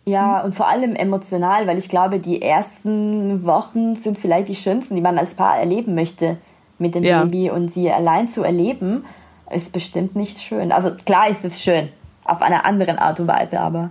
[0.07, 4.97] Ja, und vor allem emotional, weil ich glaube, die ersten Wochen sind vielleicht die schönsten,
[4.97, 6.39] die man als Paar erleben möchte
[6.79, 7.23] mit dem Ja.
[7.25, 9.05] Baby und sie allein zu erleben,
[9.51, 10.73] ist bestimmt nicht schön.
[10.73, 11.89] Also klar ist es schön,
[12.25, 13.91] auf einer anderen Art und Weise, aber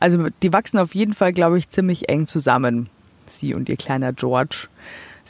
[0.00, 2.88] Also die wachsen auf jeden Fall, glaube ich, ziemlich eng zusammen,
[3.26, 4.68] sie und ihr kleiner George.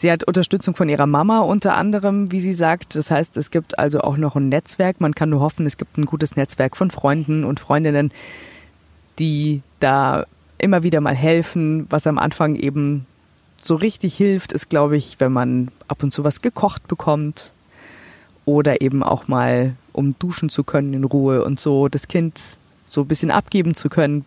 [0.01, 2.95] Sie hat Unterstützung von ihrer Mama unter anderem, wie sie sagt.
[2.95, 5.01] Das heißt, es gibt also auch noch ein Netzwerk.
[5.01, 8.13] Man kann nur hoffen, es gibt ein gutes Netzwerk von Freunden und Freundinnen,
[9.19, 10.25] die da
[10.57, 13.07] immer wieder mal helfen, was am Anfang eben
[13.61, 17.53] so richtig hilft, ist, glaube ich, wenn man ab und zu was gekocht bekommt
[18.45, 22.41] oder eben auch mal, um duschen zu können in Ruhe und so das Kind
[22.87, 24.25] so ein bisschen abgeben zu können,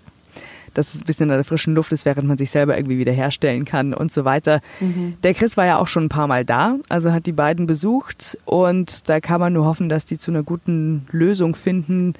[0.73, 3.11] dass es ein bisschen in der frischen Luft ist, während man sich selber irgendwie wieder
[3.11, 4.61] herstellen kann und so weiter.
[4.79, 5.15] Mhm.
[5.23, 8.37] Der Chris war ja auch schon ein paar Mal da, also hat die beiden besucht
[8.45, 12.13] und da kann man nur hoffen, dass die zu einer guten Lösung finden,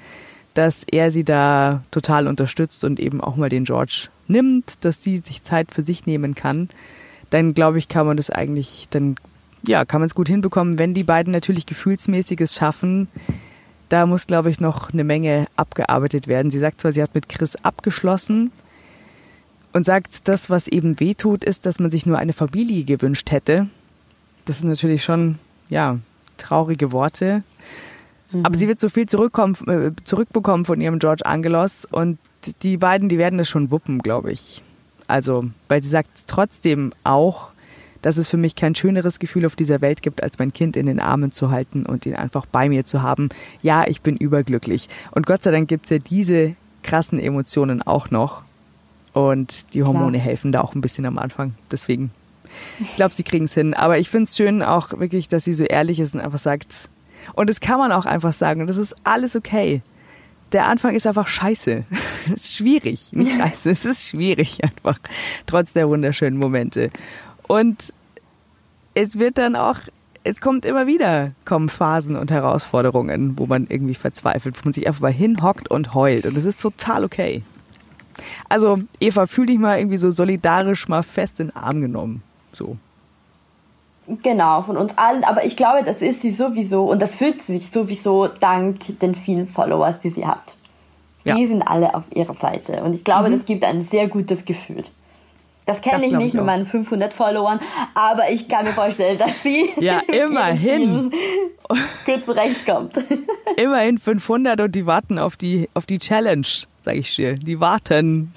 [0.54, 5.18] dass er sie da total unterstützt und eben auch mal den George nimmt, dass sie
[5.18, 6.68] sich Zeit für sich nehmen kann.
[7.30, 9.16] Dann glaube ich, kann man das eigentlich, dann
[9.66, 13.08] ja, kann man es gut hinbekommen, wenn die beiden natürlich gefühlsmäßiges schaffen.
[13.92, 16.50] Da muss, glaube ich, noch eine Menge abgearbeitet werden.
[16.50, 18.50] Sie sagt zwar, sie hat mit Chris abgeschlossen
[19.74, 23.66] und sagt, das, was eben wehtut, ist, dass man sich nur eine Familie gewünscht hätte.
[24.46, 25.98] Das sind natürlich schon, ja,
[26.38, 27.42] traurige Worte.
[28.30, 28.46] Mhm.
[28.46, 32.18] Aber sie wird so viel zurückkommen, äh, zurückbekommen von ihrem George Angelos und
[32.62, 34.62] die beiden, die werden das schon wuppen, glaube ich.
[35.06, 37.51] Also, weil sie sagt trotzdem auch,
[38.02, 40.86] dass es für mich kein schöneres Gefühl auf dieser Welt gibt, als mein Kind in
[40.86, 43.30] den Armen zu halten und ihn einfach bei mir zu haben.
[43.62, 44.88] Ja, ich bin überglücklich.
[45.12, 48.42] Und Gott sei Dank gibt es ja diese krassen Emotionen auch noch.
[49.12, 50.24] Und die Hormone Klar.
[50.24, 51.54] helfen da auch ein bisschen am Anfang.
[51.70, 52.10] Deswegen,
[52.80, 53.74] ich glaube, sie kriegen es hin.
[53.74, 56.88] Aber ich finde es schön auch wirklich, dass sie so ehrlich ist und einfach sagt,
[57.34, 58.62] und das kann man auch einfach sagen.
[58.62, 59.82] Und das ist alles okay.
[60.52, 61.84] Der Anfang ist einfach scheiße.
[62.26, 63.12] Es ist schwierig.
[63.12, 64.98] Nicht scheiße, es ist schwierig einfach.
[65.46, 66.90] Trotz der wunderschönen Momente.
[67.48, 67.92] Und
[68.94, 69.76] es wird dann auch,
[70.24, 74.86] es kommt immer wieder, kommen Phasen und Herausforderungen, wo man irgendwie verzweifelt, wo man sich
[74.86, 76.26] einfach mal hinhockt und heult.
[76.26, 77.42] Und das ist total okay.
[78.48, 82.22] Also, Eva, fühl dich mal irgendwie so solidarisch mal fest in den Arm genommen.
[82.52, 82.76] So.
[84.22, 85.24] Genau, von uns allen.
[85.24, 89.46] Aber ich glaube, das ist sie sowieso und das fühlt sich sowieso dank den vielen
[89.46, 90.56] Followers, die sie hat.
[91.24, 91.36] Ja.
[91.36, 92.82] Die sind alle auf ihrer Seite.
[92.82, 93.34] Und ich glaube, mhm.
[93.34, 94.82] das gibt ein sehr gutes Gefühl.
[95.64, 97.60] Das kenne ich nicht ich mit meinen 500 Followern,
[97.94, 101.12] aber ich kann mir vorstellen, dass sie ja immerhin
[102.06, 102.98] gut zurechtkommt.
[103.56, 106.46] Immerhin 500 und die warten auf die auf die Challenge,
[106.82, 107.34] sage ich dir.
[107.36, 108.32] Die warten.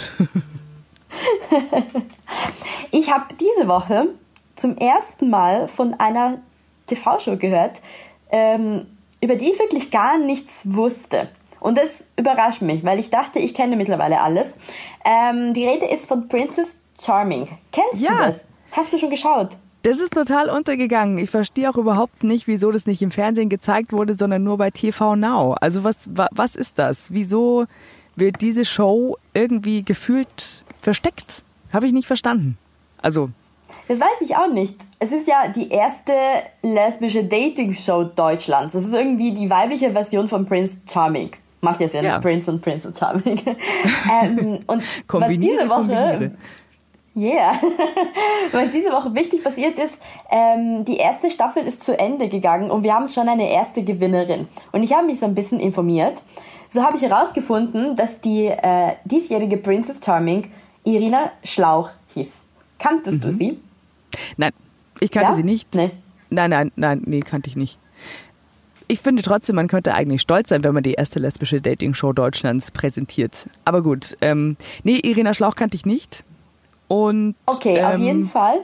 [2.92, 4.10] ich habe diese Woche
[4.56, 6.40] zum ersten Mal von einer
[6.88, 7.82] TV-Show gehört,
[8.30, 8.86] ähm,
[9.22, 11.30] über die ich wirklich gar nichts wusste.
[11.60, 14.54] Und das überrascht mich, weil ich dachte, ich kenne mittlerweile alles.
[15.04, 17.48] Ähm, die Rede ist von Princess Charming.
[17.72, 18.12] Kennst ja.
[18.12, 18.46] du das?
[18.72, 19.58] Hast du schon geschaut?
[19.84, 21.20] Das ist total untergegangen.
[21.20, 24.72] Ich verstehe auch überhaupt nicht, wieso das nicht im Fernsehen gezeigt wurde, sondern nur bei
[24.72, 25.56] TV Now.
[25.62, 27.14] Also was, was ist das?
[27.14, 27.66] Wieso
[28.16, 31.44] wird diese Show irgendwie gefühlt versteckt?
[31.72, 32.58] Habe ich nicht verstanden.
[33.02, 33.30] Also
[33.88, 34.78] das weiß ich auch nicht.
[35.00, 36.14] Es ist ja die erste
[36.64, 38.74] lesbische Dating-Show Deutschlands.
[38.74, 41.30] Das ist irgendwie die weibliche Version von Prince Charming.
[41.62, 42.20] Macht ja Sinn, ja.
[42.20, 43.40] Prince und Prince und Charming.
[44.24, 46.32] ähm, und was diese Woche...
[47.15, 47.60] Yeah.
[48.51, 49.99] Was diese Woche wichtig passiert ist,
[50.30, 54.47] ähm, die erste Staffel ist zu Ende gegangen und wir haben schon eine erste Gewinnerin.
[54.71, 56.23] Und ich habe mich so ein bisschen informiert.
[56.69, 60.51] So habe ich herausgefunden, dass die äh, diesjährige Princess Charming
[60.84, 62.45] Irina Schlauch hieß.
[62.80, 63.21] Kanntest mhm.
[63.21, 63.60] du sie?
[64.36, 64.51] Nein,
[64.99, 65.36] ich kannte ja?
[65.36, 65.73] sie nicht.
[65.73, 65.91] Nee.
[66.30, 67.78] Nein, nein, nein, nee, kannte ich nicht.
[68.88, 72.71] Ich finde trotzdem, man könnte eigentlich stolz sein, wenn man die erste lesbische Dating-Show Deutschlands
[72.71, 73.47] präsentiert.
[73.63, 76.23] Aber gut, ähm, nee, Irina Schlauch kannte ich nicht.
[76.88, 78.60] Und, okay, ähm, auf jeden Fall.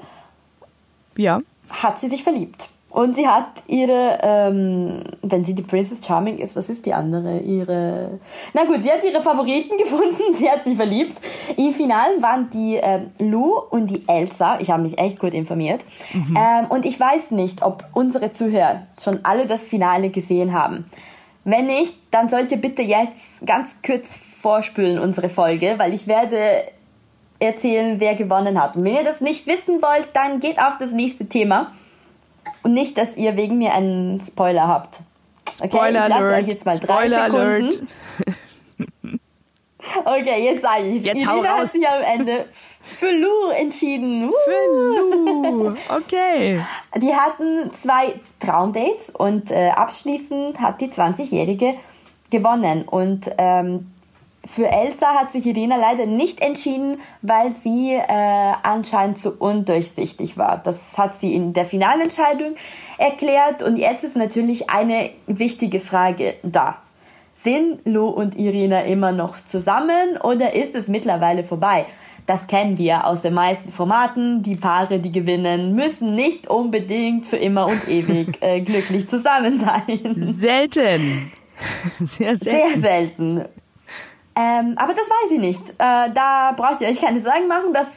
[1.17, 1.41] Ja.
[1.69, 2.69] Hat sie sich verliebt.
[2.91, 7.39] Und sie hat ihre, ähm, wenn sie die Princess Charming ist, was ist die andere?
[7.39, 8.19] Ihre,
[8.53, 11.21] na gut, sie hat ihre Favoriten gefunden, sie hat sich verliebt.
[11.55, 14.59] Im Finalen waren die ähm, Lou und die Elsa.
[14.59, 15.85] Ich habe mich echt gut informiert.
[16.13, 16.37] Mhm.
[16.37, 20.85] Ähm, und ich weiß nicht, ob unsere Zuhörer schon alle das Finale gesehen haben.
[21.45, 26.37] Wenn nicht, dann sollt ihr bitte jetzt ganz kurz vorspülen unsere Folge, weil ich werde
[27.41, 28.75] erzählen, wer gewonnen hat.
[28.75, 31.71] Und wenn ihr das nicht wissen wollt, dann geht auf das nächste Thema.
[32.63, 35.01] Und nicht, dass ihr wegen mir einen Spoiler habt.
[35.59, 37.65] Okay, Spoiler ich lasse euch jetzt mal drei Spoiler Sekunden.
[37.65, 37.79] Alert.
[40.05, 41.03] Okay, jetzt sage ich.
[41.03, 41.61] Jetzt Irina hau raus.
[41.61, 42.45] hat sich am Ende
[42.81, 44.29] für Lou entschieden.
[44.29, 44.31] Uh.
[44.45, 45.75] Für Lou.
[45.89, 46.63] Okay.
[46.97, 51.75] Die hatten zwei Traumdates und äh, abschließend hat die 20-Jährige
[52.29, 52.83] gewonnen.
[52.87, 53.90] Und ähm,
[54.45, 60.57] für Elsa hat sich Irina leider nicht entschieden, weil sie äh, anscheinend zu undurchsichtig war.
[60.57, 62.55] Das hat sie in der Finalentscheidung
[62.97, 66.77] erklärt und jetzt ist natürlich eine wichtige Frage da.
[67.33, 71.85] Sind Lou und Irina immer noch zusammen oder ist es mittlerweile vorbei?
[72.27, 74.43] Das kennen wir aus den meisten Formaten.
[74.43, 80.15] Die Paare, die gewinnen, müssen nicht unbedingt für immer und ewig äh, glücklich zusammen sein.
[80.17, 81.31] Selten.
[81.99, 82.41] Sehr selten.
[82.41, 83.45] Sehr selten.
[84.35, 85.69] Ähm, aber das weiß ich nicht.
[85.71, 87.73] Äh, da braucht ihr euch keine Sorgen machen.
[87.73, 87.87] Das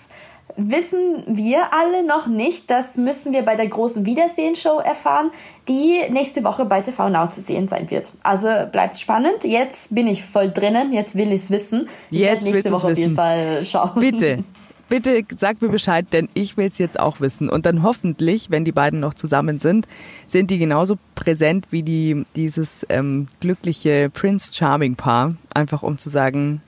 [0.57, 2.71] wissen wir alle noch nicht.
[2.71, 5.31] Das müssen wir bei der großen Wiedersehen-Show erfahren,
[5.69, 8.13] die nächste Woche bei TV Now zu sehen sein wird.
[8.23, 9.45] Also bleibt spannend.
[9.45, 10.93] Jetzt bin ich voll drinnen.
[10.93, 11.89] Jetzt will ich es wissen.
[12.11, 12.93] Ich jetzt nächste Woche wissen.
[12.93, 13.93] auf jeden Fall schauen.
[13.97, 14.45] Bitte.
[14.89, 17.49] Bitte sag mir Bescheid, denn ich will es jetzt auch wissen.
[17.49, 19.89] Und dann hoffentlich, wenn die beiden noch zusammen sind,
[20.27, 25.35] sind die genauso präsent wie die, dieses ähm, glückliche Prince Charming Paar.
[25.55, 26.63] Einfach um zu sagen,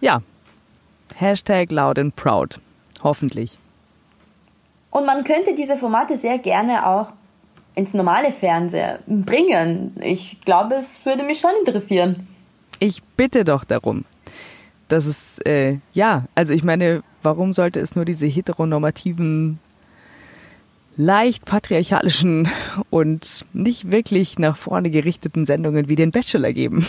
[0.00, 0.22] ja,
[1.14, 2.60] Hashtag loud and proud.
[3.02, 3.58] Hoffentlich.
[4.90, 7.12] Und man könnte diese Formate sehr gerne auch
[7.74, 9.96] ins normale Fernsehen bringen.
[10.02, 12.26] Ich glaube, es würde mich schon interessieren.
[12.78, 14.04] Ich bitte doch darum.
[14.88, 19.58] Das ist, äh, ja, also ich meine, warum sollte es nur diese heteronormativen,
[20.96, 22.48] leicht patriarchalischen
[22.90, 26.86] und nicht wirklich nach vorne gerichteten Sendungen wie den Bachelor geben?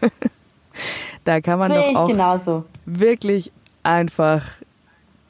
[1.24, 2.64] da kann man Sehe doch auch genauso.
[2.86, 4.42] wirklich einfach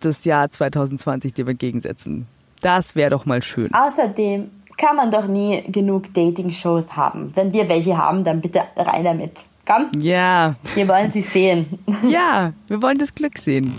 [0.00, 2.26] das Jahr 2020 dem entgegensetzen.
[2.60, 3.72] Das wäre doch mal schön.
[3.74, 7.30] Außerdem kann man doch nie genug Dating-Shows haben.
[7.34, 9.40] Wenn wir welche haben, dann bitte rein damit.
[9.66, 11.78] Komm, Ja, wir wollen sie sehen.
[12.08, 13.72] ja, wir wollen das Glück sehen.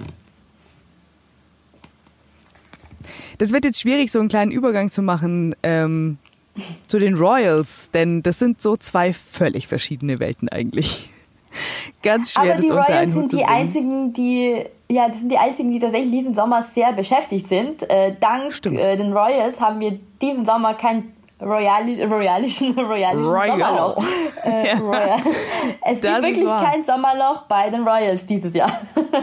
[3.37, 6.17] Das wird jetzt schwierig, so einen kleinen Übergang zu machen ähm,
[6.87, 11.09] zu den Royals, denn das sind so zwei völlig verschiedene Welten eigentlich.
[12.03, 15.79] Ganz schwer, Aber die Royals sind die einzigen, die ja, das sind die einzigen, die
[15.79, 17.89] tatsächlich diesen Sommer sehr beschäftigt sind.
[17.89, 23.49] Äh, dank äh, den Royals haben wir diesen Sommer kein Royali royalischen, royalischen Royal.
[23.59, 24.03] Sommerloch.
[24.45, 24.77] Äh, Ja.
[24.77, 25.19] Royal.
[25.81, 28.71] Es Das gibt wirklich kein Sommerloch bei den Royals dieses Jahr.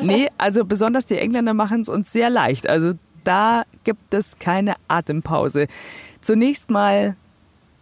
[0.02, 2.68] Nee, also besonders die Engländer machen es uns sehr leicht.
[2.68, 5.66] Also da gibt es keine Atempause.
[6.20, 7.16] Zunächst mal,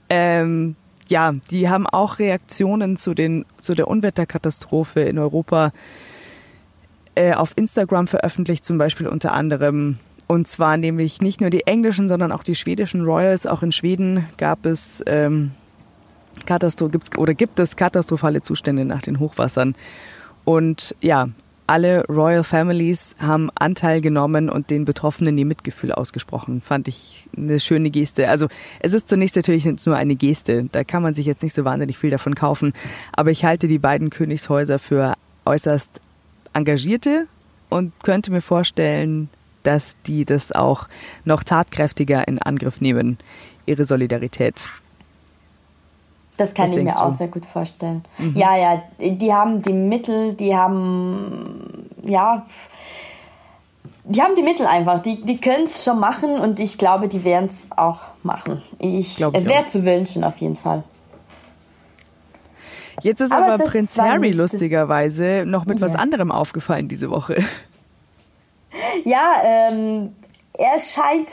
[0.08, 0.76] ähm,
[1.08, 5.72] ja, die haben auch Reaktionen zu, den, zu der Unwetterkatastrophe in Europa
[7.14, 9.98] äh, auf Instagram veröffentlicht, zum Beispiel unter anderem.
[10.26, 13.46] Und zwar nämlich nicht nur die englischen, sondern auch die schwedischen Royals.
[13.46, 15.50] Auch in Schweden gab es ähm,
[16.46, 19.74] Katastro gibt's, oder gibt es katastrophale Zustände nach den Hochwassern.
[20.44, 21.28] Und ja,
[21.70, 26.62] alle Royal Families haben Anteil genommen und den Betroffenen ihr Mitgefühl ausgesprochen.
[26.62, 28.28] Fand ich eine schöne Geste.
[28.28, 28.48] Also
[28.80, 30.64] es ist zunächst natürlich nur eine Geste.
[30.72, 32.72] Da kann man sich jetzt nicht so wahnsinnig viel davon kaufen.
[33.12, 36.00] Aber ich halte die beiden Königshäuser für äußerst
[36.54, 37.28] engagierte
[37.68, 39.28] und könnte mir vorstellen,
[39.62, 40.88] dass die das auch
[41.24, 43.16] noch tatkräftiger in Angriff nehmen,
[43.66, 44.68] ihre Solidarität.
[46.40, 47.14] Das kann Was ich mir auch du?
[47.16, 48.03] sehr gut vorstellen.
[48.35, 52.46] Ja, ja, die haben die Mittel, die haben, ja,
[54.05, 55.00] die haben die Mittel einfach.
[55.00, 58.62] Die, die können es schon machen und ich glaube, die werden es auch machen.
[58.79, 60.83] Ich, Glaub es wäre zu wünschen auf jeden Fall.
[63.03, 65.98] Jetzt ist Aber aber, das Prinz Harry das- lustigerweise noch mit was Ja.
[65.98, 67.44] anderem aufgefallen diese Woche.
[69.05, 70.14] Ja, ähm,
[70.55, 71.31] er scheint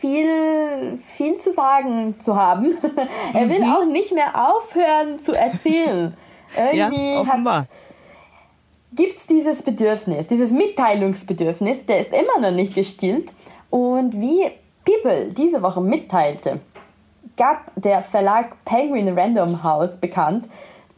[0.00, 2.76] viel, viel zu sagen zu haben.
[3.34, 6.16] er will auch nicht mehr aufhören zu erzählen.
[6.56, 7.66] Irgendwie ja, offenbar.
[8.92, 13.32] gibt es dieses Bedürfnis, dieses Mitteilungsbedürfnis, der ist immer noch nicht gestillt.
[13.70, 14.50] Und wie
[14.84, 16.60] People diese Woche mitteilte,
[17.36, 20.48] gab der Verlag Penguin Random House bekannt,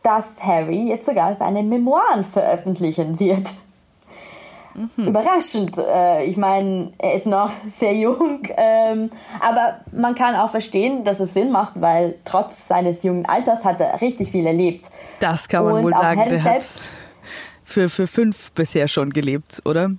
[0.03, 3.53] dass Harry jetzt sogar seine Memoiren veröffentlichen wird.
[4.97, 5.77] Überraschend.
[5.79, 11.21] Äh, ich meine, er ist noch sehr jung, ähm, aber man kann auch verstehen, dass
[11.21, 14.91] es Sinn macht, weil trotz seines jungen Alters hat er richtig viel erlebt.
[15.21, 16.21] Das kann man Und wohl sagen.
[16.21, 16.83] Harry Der hat selbst-
[17.65, 19.91] für, für fünf bisher schon gelebt, oder?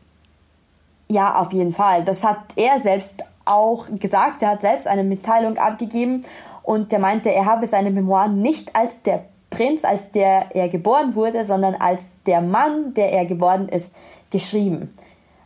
[1.09, 2.03] Ja, auf jeden Fall.
[2.05, 4.41] Das hat er selbst auch gesagt.
[4.41, 6.21] Er hat selbst eine Mitteilung abgegeben
[6.63, 11.13] und der meinte, er habe seine Memoiren nicht als der Prinz, als der er geboren
[11.15, 13.91] wurde, sondern als der Mann, der er geworden ist,
[14.31, 14.91] geschrieben.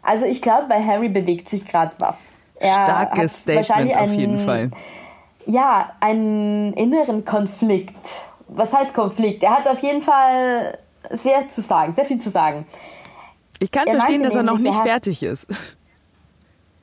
[0.01, 2.17] Also ich glaube, bei Harry bewegt sich gerade was.
[2.59, 4.71] Er Starkes Statement auf einen- jeden Fall.
[5.45, 8.21] Ja, einen inneren Konflikt.
[8.47, 9.43] Was heißt Konflikt?
[9.43, 10.77] Er hat auf jeden Fall
[11.11, 12.65] sehr zu sagen, sehr viel zu sagen.
[13.59, 15.47] Ich kann Er verstehen, dass er noch nicht er fertig ist.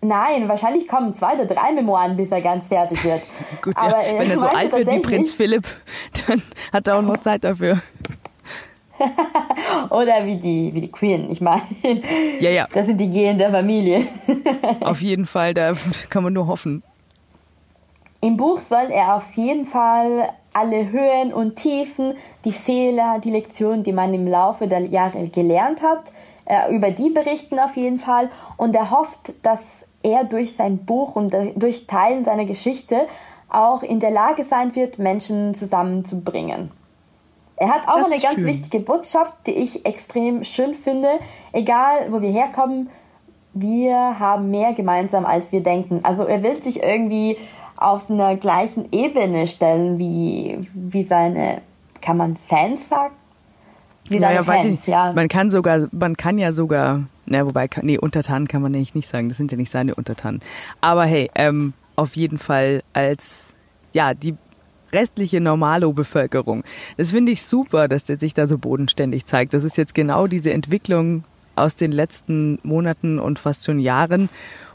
[0.01, 3.23] Nein, wahrscheinlich kommen zwei oder drei Memoiren, bis er ganz fertig wird.
[3.63, 5.65] Gut, Aber, ja, äh, wenn er so alt wird wie Prinz Philipp,
[6.27, 6.43] dann
[6.73, 7.81] hat er auch noch Zeit dafür.
[9.91, 11.63] Oder wie die, wie die Queen, ich meine.
[12.41, 12.67] Ja, ja.
[12.73, 14.07] Das sind die Gehen der Familie.
[14.81, 15.73] Auf jeden Fall, da
[16.09, 16.83] kann man nur hoffen.
[18.21, 23.83] Im Buch soll er auf jeden Fall alle Höhen und Tiefen, die Fehler, die Lektionen,
[23.83, 26.13] die man im Laufe der Jahre gelernt hat,
[26.45, 28.29] äh, über die berichten auf jeden Fall.
[28.57, 33.09] Und er hofft, dass er durch sein Buch und äh, durch Teilen seiner Geschichte
[33.49, 36.71] auch in der Lage sein wird, Menschen zusammenzubringen.
[37.63, 38.47] Er hat auch Das eine ganz schön.
[38.47, 41.09] wichtige Botschaft, die ich extrem schön finde.
[41.53, 42.91] Egal, wo wir herkommen,
[43.55, 46.01] wir haben mehr gemeinsam, als wir denken.
[46.03, 47.37] Also er will sich irgendwie
[47.77, 51.63] auf einer gleichen Ebene stellen wie, wie seine,
[52.01, 53.15] kann man Fans sagen?
[54.09, 55.13] Wie seine naja, Fans, ja.
[55.13, 59.09] Man kann sogar, man kann ja sogar, na, wobei, nee, Untertanen kann man eigentlich nicht
[59.09, 60.41] sagen, das sind ja nicht seine Untertanen.
[60.81, 63.55] Aber hey, ähm, auf jeden Fall als,
[63.93, 64.35] ja, die
[64.93, 66.65] restliche Normalo-Bevölkerung.
[66.97, 69.55] Das finde ich super, dass der sich da so bodenständig zeigt.
[69.55, 71.25] Das ist jetzt genau diese Entwicklung
[71.57, 74.29] aus den letzten Monaten und fast schon Jahren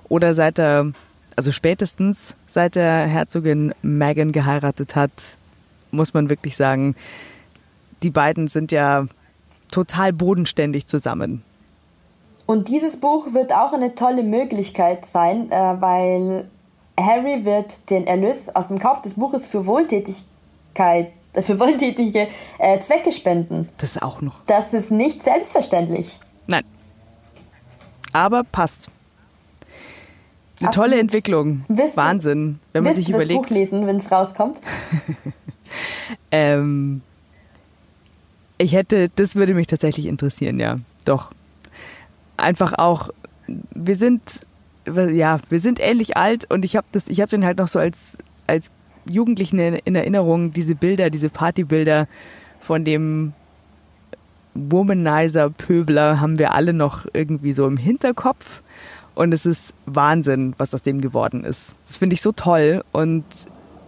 [0.10, 0.92] oder seit er,
[1.36, 5.12] also spätestens seit der Herzogin Meghan geheiratet hat,
[5.92, 6.96] muss man wirklich sagen,
[8.04, 9.08] die beiden sind ja
[9.72, 11.44] total bodenständig zusammen.
[12.46, 16.48] Und dieses Buch wird auch eine tolle Möglichkeit sein, äh, weil
[17.00, 22.28] Harry wird den Erlös aus dem Kauf des Buches für Wohltätigkeit äh, für wohltätige
[22.58, 23.70] äh, Zwecke spenden.
[23.78, 24.36] Das auch noch.
[24.48, 26.18] Das ist nicht selbstverständlich.
[26.48, 26.64] Nein.
[28.14, 28.90] Aber passt.
[30.60, 30.90] Eine Absolut.
[30.90, 31.66] tolle Entwicklung.
[31.68, 33.32] Wirst Wahnsinn, wenn man sich überlegt.
[33.32, 34.62] das Buch lesen, wenn es rauskommt?
[36.32, 37.02] ähm,
[38.58, 40.80] ich hätte, das würde mich tatsächlich interessieren, ja.
[41.06, 41.32] Doch.
[42.38, 43.10] Einfach auch,
[43.46, 44.22] wir sind,
[44.88, 48.18] ja, wir sind ähnlich alt und ich habe das, den halt noch so als,
[48.48, 48.72] als
[49.10, 52.08] Jugendlichen in Erinnerung, diese Bilder, diese Partybilder
[52.60, 53.34] von dem
[54.54, 58.62] Womanizer-Pöbler haben wir alle noch irgendwie so im Hinterkopf.
[59.16, 61.76] Und es ist Wahnsinn, was aus dem geworden ist.
[61.86, 63.26] Das finde ich so toll und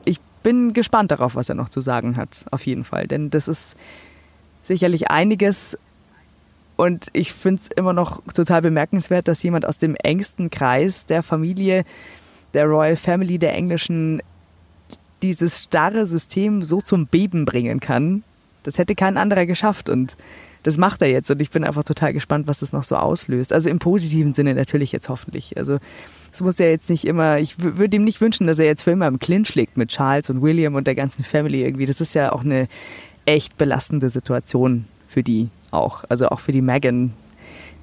[0.06, 3.06] ich bin gespannt darauf, was er noch zu sagen hat, auf jeden Fall.
[3.08, 3.76] Denn das ist
[4.64, 5.78] sicherlich einiges
[6.80, 11.24] und ich finde es immer noch total bemerkenswert, dass jemand aus dem engsten Kreis der
[11.24, 11.84] Familie,
[12.54, 14.22] der Royal Family der Englischen,
[15.22, 18.24] dieses starre System so zum Beben bringen kann.
[18.64, 20.16] Das hätte kein anderer geschafft und
[20.64, 23.52] das macht er jetzt und ich bin einfach total gespannt, was das noch so auslöst.
[23.52, 25.58] Also im positiven Sinne natürlich jetzt hoffentlich.
[25.58, 25.80] Also
[26.32, 28.92] es muss ja jetzt nicht immer, ich würde ihm nicht wünschen, dass er jetzt für
[28.92, 31.88] immer im Clinch liegt mit Charles und William und der ganzen Family irgendwie.
[31.88, 32.70] Das ist ja auch eine
[33.26, 36.04] echt belastende Situation für die auch.
[36.08, 37.14] Also auch für die Megan,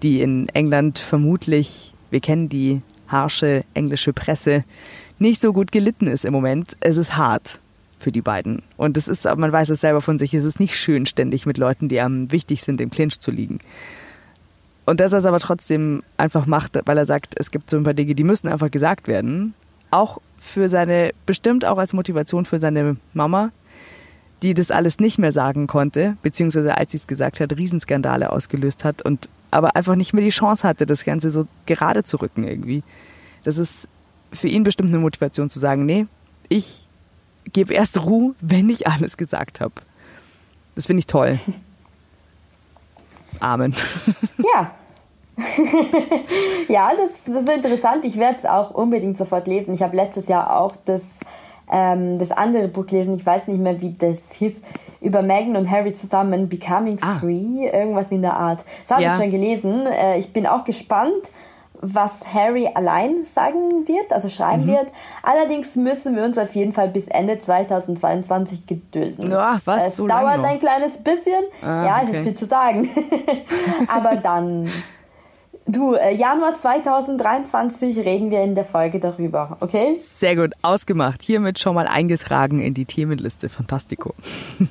[0.03, 4.65] die in England vermutlich, wir kennen die harsche englische Presse,
[5.19, 6.77] nicht so gut gelitten ist im Moment.
[6.81, 7.61] Es ist hart
[7.99, 8.63] für die beiden.
[8.77, 11.59] Und es ist, man weiß es selber von sich, es ist nicht schön, ständig mit
[11.59, 13.59] Leuten, die einem wichtig sind, im Clinch zu liegen.
[14.85, 17.83] Und dass er es aber trotzdem einfach macht, weil er sagt, es gibt so ein
[17.83, 19.55] paar Dinge, die müssen einfach gesagt werden.
[19.91, 23.51] Auch für seine, bestimmt auch als Motivation für seine Mama,
[24.43, 28.85] die das alles nicht mehr sagen konnte, beziehungsweise als sie es gesagt hat, Riesenskandale ausgelöst
[28.85, 32.45] hat und aber einfach nicht mehr die Chance hatte, das Ganze so gerade zu rücken
[32.45, 32.83] irgendwie.
[33.45, 33.89] Das ist
[34.33, 36.07] für ihn bestimmt eine Motivation zu sagen, nee,
[36.49, 36.87] ich
[37.53, 39.75] gebe erst Ruhe, wenn ich alles gesagt habe.
[40.75, 41.39] Das finde ich toll.
[43.41, 43.75] Amen.
[44.39, 44.73] Ja.
[46.69, 48.05] ja, das, das wird interessant.
[48.05, 49.75] Ich werde es auch unbedingt sofort lesen.
[49.75, 51.03] Ich habe letztes Jahr auch das,
[51.71, 53.15] ähm, das andere Buch gelesen.
[53.15, 54.57] Ich weiß nicht mehr, wie das hieß.
[55.01, 57.19] Über Meghan und Harry zusammen, Becoming ah.
[57.21, 58.65] Free, irgendwas in der Art.
[58.83, 59.11] Das habe ja.
[59.11, 59.87] ich schon gelesen.
[59.87, 61.33] Äh, ich bin auch gespannt
[61.81, 64.69] was Harry allein sagen wird, also schreiben mhm.
[64.69, 64.93] wird.
[65.23, 69.31] Allerdings müssen wir uns auf jeden Fall bis Ende 2022 gedulden.
[69.31, 69.87] Ja, was?
[69.89, 71.45] Es so dauert ein kleines bisschen.
[71.63, 72.13] Ah, ja, okay.
[72.13, 72.89] ist viel zu sagen.
[73.89, 74.71] Aber dann,
[75.67, 79.97] du, äh, Januar 2023 reden wir in der Folge darüber, okay?
[80.01, 81.23] Sehr gut, ausgemacht.
[81.23, 83.49] Hiermit schon mal eingetragen in die Themenliste.
[83.49, 84.15] Fantastico.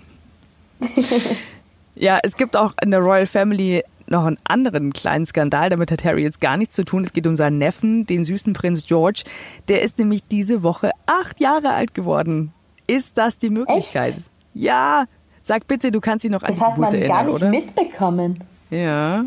[1.96, 5.70] ja, es gibt auch in der Royal Family noch einen anderen kleinen Skandal.
[5.70, 7.04] Damit hat Harry jetzt gar nichts zu tun.
[7.04, 9.24] Es geht um seinen Neffen, den süßen Prinz George.
[9.68, 12.54] Der ist nämlich diese Woche acht Jahre alt geworden.
[12.88, 14.10] Ist das die Möglichkeit?
[14.10, 14.30] Echt?
[14.54, 15.06] Ja.
[15.40, 17.34] Sag bitte, du kannst dich noch an das die Geburt erinnern, Das hat man gar
[17.34, 17.50] nicht oder?
[17.50, 18.44] mitbekommen.
[18.70, 19.26] Ja.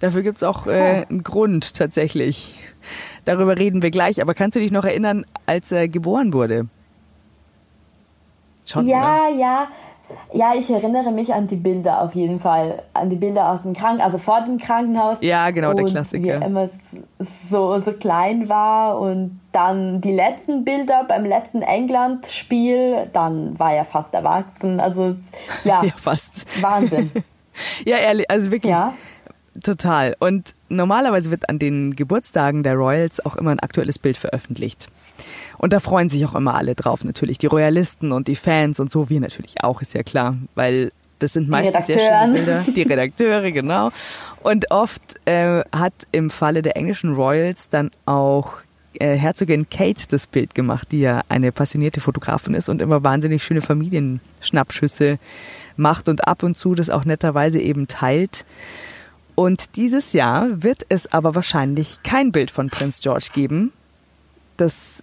[0.00, 2.58] Dafür gibt es auch äh, einen Grund tatsächlich.
[3.26, 4.20] Darüber reden wir gleich.
[4.20, 6.66] Aber kannst du dich noch erinnern, als er geboren wurde?
[8.64, 9.36] Schon, ja, oder?
[9.36, 9.68] ja.
[10.32, 12.82] Ja, ich erinnere mich an die Bilder auf jeden Fall.
[12.94, 15.18] An die Bilder aus dem Krankenhaus, also vor dem Krankenhaus.
[15.20, 16.24] Ja, genau, der Klassiker.
[16.24, 16.68] Wie er immer
[17.48, 18.98] so, so klein war.
[18.98, 24.80] Und dann die letzten Bilder beim letzten England-Spiel, dann war er fast erwachsen.
[24.80, 25.16] Also,
[25.62, 25.82] ja.
[25.84, 26.60] ja fast.
[26.60, 27.12] Wahnsinn.
[27.84, 28.70] ja, ehrlich, also wirklich.
[28.70, 28.94] Ja.
[29.62, 30.16] Total.
[30.18, 34.88] Und normalerweise wird an den Geburtstagen der Royals auch immer ein aktuelles Bild veröffentlicht.
[35.58, 37.38] Und da freuen sich auch immer alle drauf, natürlich.
[37.38, 40.36] Die Royalisten und die Fans und so, wir natürlich auch, ist ja klar.
[40.54, 42.64] Weil das sind meistens sehr schöne Bilder.
[42.74, 43.90] Die Redakteure, genau.
[44.42, 48.52] Und oft äh, hat im Falle der englischen Royals dann auch
[48.94, 53.44] äh, Herzogin Kate das Bild gemacht, die ja eine passionierte Fotografin ist und immer wahnsinnig
[53.44, 55.18] schöne Familienschnappschüsse
[55.76, 58.44] macht und ab und zu das auch netterweise eben teilt.
[59.40, 63.72] Und dieses Jahr wird es aber wahrscheinlich kein Bild von Prinz George geben.
[64.58, 65.02] Das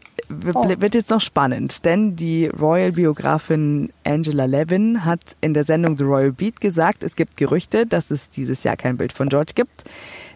[0.53, 0.69] Oh.
[0.79, 6.31] wird jetzt noch spannend, denn die Royal-Biografin Angela Levin hat in der Sendung The Royal
[6.33, 9.85] Beat gesagt, es gibt Gerüchte, dass es dieses Jahr kein Bild von George gibt,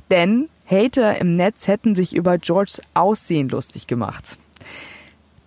[0.09, 4.35] denn Hater im Netz hätten sich über Georges Aussehen lustig gemacht.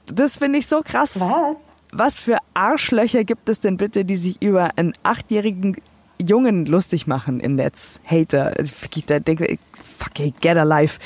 [0.06, 1.18] Das finde ich so krass.
[1.18, 1.56] Was?
[1.90, 5.76] Was für Arschlöcher gibt es denn bitte, die sich über einen achtjährigen
[6.18, 8.00] Jungen lustig machen im Netz?
[8.04, 8.54] Hater.
[8.58, 10.98] Also wirklich, da denke ich, fuck, hey, get alive.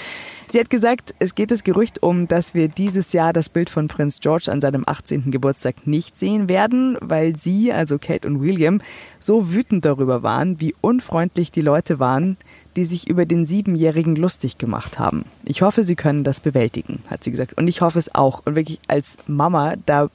[0.51, 3.87] Sie hat gesagt, es geht das Gerücht um, dass wir dieses Jahr das Bild von
[3.87, 5.31] Prinz George an seinem 18.
[5.31, 8.81] Geburtstag nicht sehen werden, weil sie, also Kate und William,
[9.19, 12.39] so wütend darüber waren, wie unfreundlich die Leute waren,
[12.77, 15.27] die sich über den Siebenjährigen lustig gemacht haben.
[15.45, 17.59] Ich hoffe, sie können das bewältigen, hat sie gesagt.
[17.59, 18.47] Und ich hoffe es auch.
[18.47, 20.09] Und wirklich als Mama, da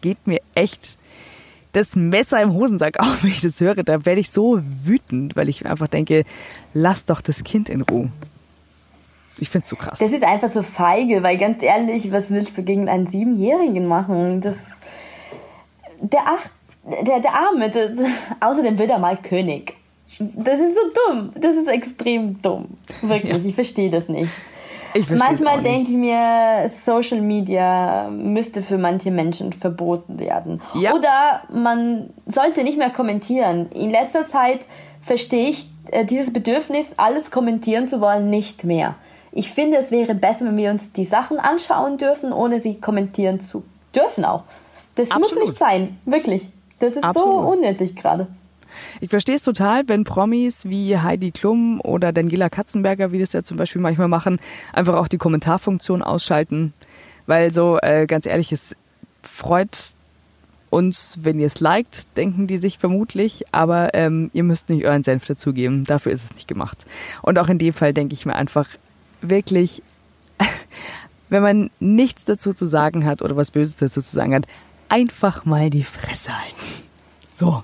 [0.00, 0.97] geht mir echt
[1.72, 3.82] das Messer im Hosensack auf, wenn ich das höre.
[3.84, 6.24] Da werde ich so wütend, weil ich einfach denke,
[6.74, 8.10] lass doch das Kind in Ruhe.
[9.40, 9.98] Ich finde es so krass.
[10.00, 14.40] Das ist einfach so feige, weil ganz ehrlich, was willst du gegen einen Siebenjährigen machen?
[14.40, 14.56] Das,
[16.00, 16.50] der acht,
[17.06, 17.92] der, der Arme, das,
[18.40, 19.74] außerdem wird er mal König.
[20.18, 20.80] Das ist so
[21.12, 21.32] dumm.
[21.36, 22.66] Das ist extrem dumm.
[23.02, 23.48] Wirklich, Ja.
[23.48, 24.32] ich verstehe das nicht.
[25.10, 30.60] Manchmal denke ich mir, Social Media müsste für manche Menschen verboten werden.
[30.74, 30.94] Ja.
[30.94, 33.68] Oder man sollte nicht mehr kommentieren.
[33.72, 34.66] In letzter Zeit
[35.02, 38.96] verstehe ich äh, dieses Bedürfnis, alles kommentieren zu wollen, nicht mehr.
[39.32, 43.40] Ich finde, es wäre besser, wenn wir uns die Sachen anschauen dürfen, ohne sie kommentieren
[43.40, 43.62] zu
[43.94, 44.44] dürfen auch.
[44.94, 45.48] Das muss Absolut.
[45.48, 46.48] nicht sein, wirklich.
[46.78, 47.56] Das ist so Absolut.
[47.56, 48.26] unnötig gerade.
[49.00, 53.42] Ich verstehe es total, wenn Promis wie Heidi Klum oder Daniela Katzenberger, wie das ja
[53.42, 54.38] zum Beispiel manchmal machen,
[54.72, 56.72] einfach auch die Kommentarfunktion ausschalten.
[57.26, 58.74] Weil so, äh, ganz ehrlich, es
[59.22, 59.96] freut
[60.70, 65.04] uns, wenn ihr es liked, denken die sich vermutlich, aber ähm, ihr müsst nicht euren
[65.04, 65.84] Senf dazugeben.
[65.84, 66.84] Dafür ist es nicht gemacht.
[67.22, 68.68] Und auch in dem Fall denke ich mir einfach
[69.20, 69.82] wirklich,
[71.28, 74.46] wenn man nichts dazu zu sagen hat oder was Böses dazu zu sagen hat,
[74.88, 76.66] einfach mal die Fresse halten.
[77.34, 77.62] So.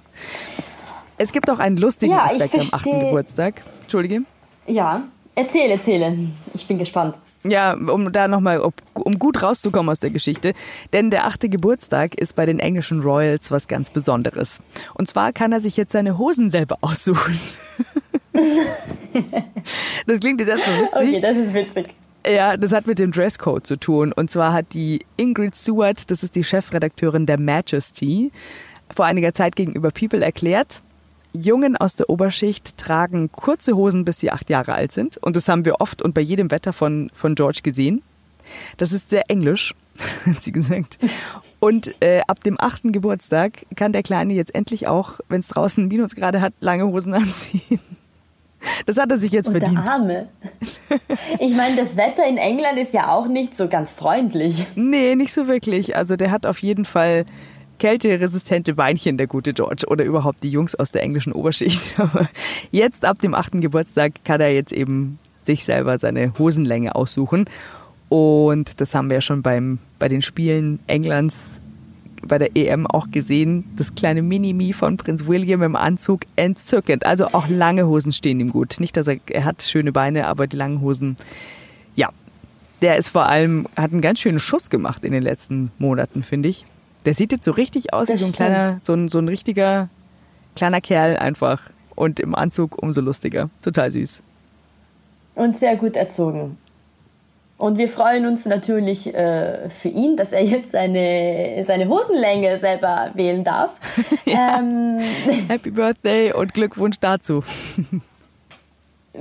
[1.19, 2.69] Es gibt auch einen lustigen Ja, Aspekt am 8.
[2.71, 3.63] versteh- Geburtstag.
[3.83, 4.23] Entschuldige.
[4.67, 5.03] Ja,
[5.35, 6.17] erzähl, erzähle.
[6.55, 7.17] Ich bin gespannt.
[7.47, 8.59] Ja, um da nochmal,
[8.95, 10.55] um gut rauszukommen aus der Geschichte.
[10.95, 14.61] Denn der achte Geburtstag ist bei den englischen Royals was ganz Besonderes.
[14.95, 17.39] Und zwar kann er sich jetzt seine Hosen selber aussuchen.
[20.07, 20.95] das klingt jetzt erstmal witzig.
[20.95, 21.87] Okay, das ist witzig.
[22.27, 24.13] Ja, das hat mit dem Dresscode zu tun.
[24.13, 28.33] Und zwar hat die Ingrid Stewart, das ist die Chefredakteurin der Majesty,
[28.95, 30.83] vor einiger Zeit gegenüber People erklärt,
[31.35, 35.17] Jungen aus der Oberschicht tragen kurze Hosen, bis sie acht Jahre alt sind.
[35.19, 38.03] Und das haben wir oft und bei jedem Wetter von, von George gesehen.
[38.77, 39.75] Das ist sehr englisch,
[40.27, 40.99] hat sie gesagt.
[41.61, 45.89] Und äh, ab dem achten Geburtstag kann der Kleine jetzt endlich auch, wenn es draußen
[45.89, 47.81] Minusgrade hat, lange Hosen anziehen.
[48.87, 49.79] Das hat er sich jetzt Und verdient.
[49.85, 50.29] der Arme.
[51.39, 54.67] Ich meine, das Wetter in England ist ja auch nicht so ganz freundlich.
[54.75, 55.97] Nee, nicht so wirklich.
[55.97, 57.27] Also der hat auf jeden Fall
[57.85, 59.85] kälteresistente Beinchen, der gute George.
[59.87, 61.95] Oder überhaupt die Jungs aus der englischen Oberschicht.
[62.01, 62.27] Aber
[62.71, 67.45] jetzt ab dem achten Geburtstag kann er jetzt eben sich selber seine Hosenlänge aussuchen.
[68.09, 71.61] Und das haben wir ja schon beim, bei den Spielen Englands
[72.27, 73.65] bei der EM auch gesehen.
[73.77, 77.05] Das kleine Mini-Me von Prinz William im Anzug entzückend.
[77.05, 78.77] Also auch lange Hosen stehen ihm gut.
[78.81, 81.17] Nicht, dass er, er hat schöne Beine, aber die langen Hosen,
[81.97, 82.09] ja.
[82.81, 86.49] Der ist vor allem, hat einen ganz schönen Schuss gemacht in den letzten Monaten, finde
[86.49, 86.65] ich.
[87.05, 88.51] Der sieht jetzt so richtig aus Das wie so ein stimmt.
[88.51, 89.89] kleiner, so ein, so ein richtiger
[90.57, 91.61] kleiner Kerl einfach.
[91.95, 93.51] Und im Anzug umso lustiger.
[93.63, 94.21] Total süß.
[95.37, 96.59] Und sehr gut erzogen.
[97.57, 103.11] Und wir freuen uns natürlich äh, für ihn, dass er jetzt seine, seine Hosenlänge selber
[103.15, 103.79] wählen darf.
[104.27, 104.99] ähm,
[105.49, 107.45] Happy Birthday und Glückwunsch dazu.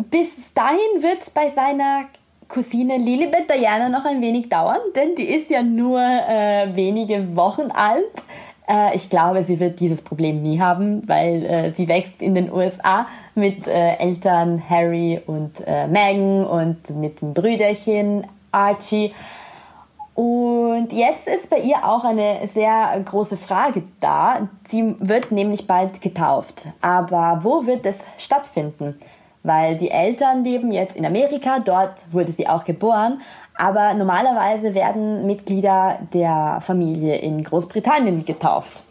[0.10, 2.06] bis dahin wird es bei seiner
[2.54, 7.72] Cousine Lilibet Diana noch ein wenig dauern, denn die ist ja nur äh, wenige Wochen
[7.72, 8.14] alt.
[8.70, 12.52] Äh, ich glaube, sie wird dieses Problem nie haben, weil äh, sie wächst in den
[12.54, 19.12] USA mit äh, Eltern Harry und äh, Meghan und mit dem Brüderchen Archie.
[20.14, 24.48] Und jetzt ist bei ihr auch eine sehr große Frage da.
[24.70, 26.68] Sie wird nämlich bald getauft.
[26.82, 29.00] Aber wo wird es stattfinden?
[29.44, 33.22] Weil die Eltern leben jetzt in Amerika, dort wurde sie auch geboren.
[33.56, 38.84] Aber normalerweise werden Mitglieder der Familie in Großbritannien getauft.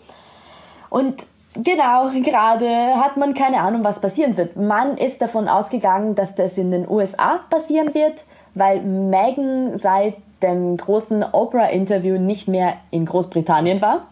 [0.90, 1.24] Und
[1.54, 4.56] genau, gerade hat man keine Ahnung, was passieren wird.
[4.56, 8.24] Man ist davon ausgegangen, dass das in den USA passieren wird,
[8.54, 14.02] weil Meghan seit dem großen Oprah-Interview nicht mehr in Großbritannien war.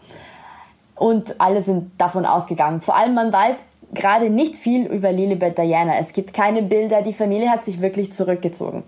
[0.95, 2.81] Und alle sind davon ausgegangen.
[2.81, 3.55] Vor allem man weiß,
[3.93, 5.97] gerade nicht viel über Lilibet Diana.
[5.99, 8.83] Es gibt keine Bilder, die Familie hat sich wirklich zurückgezogen.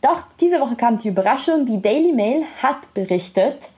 [0.00, 3.70] Doch diese Woche kam die Überraschung, die Daily Mail hat berichtet,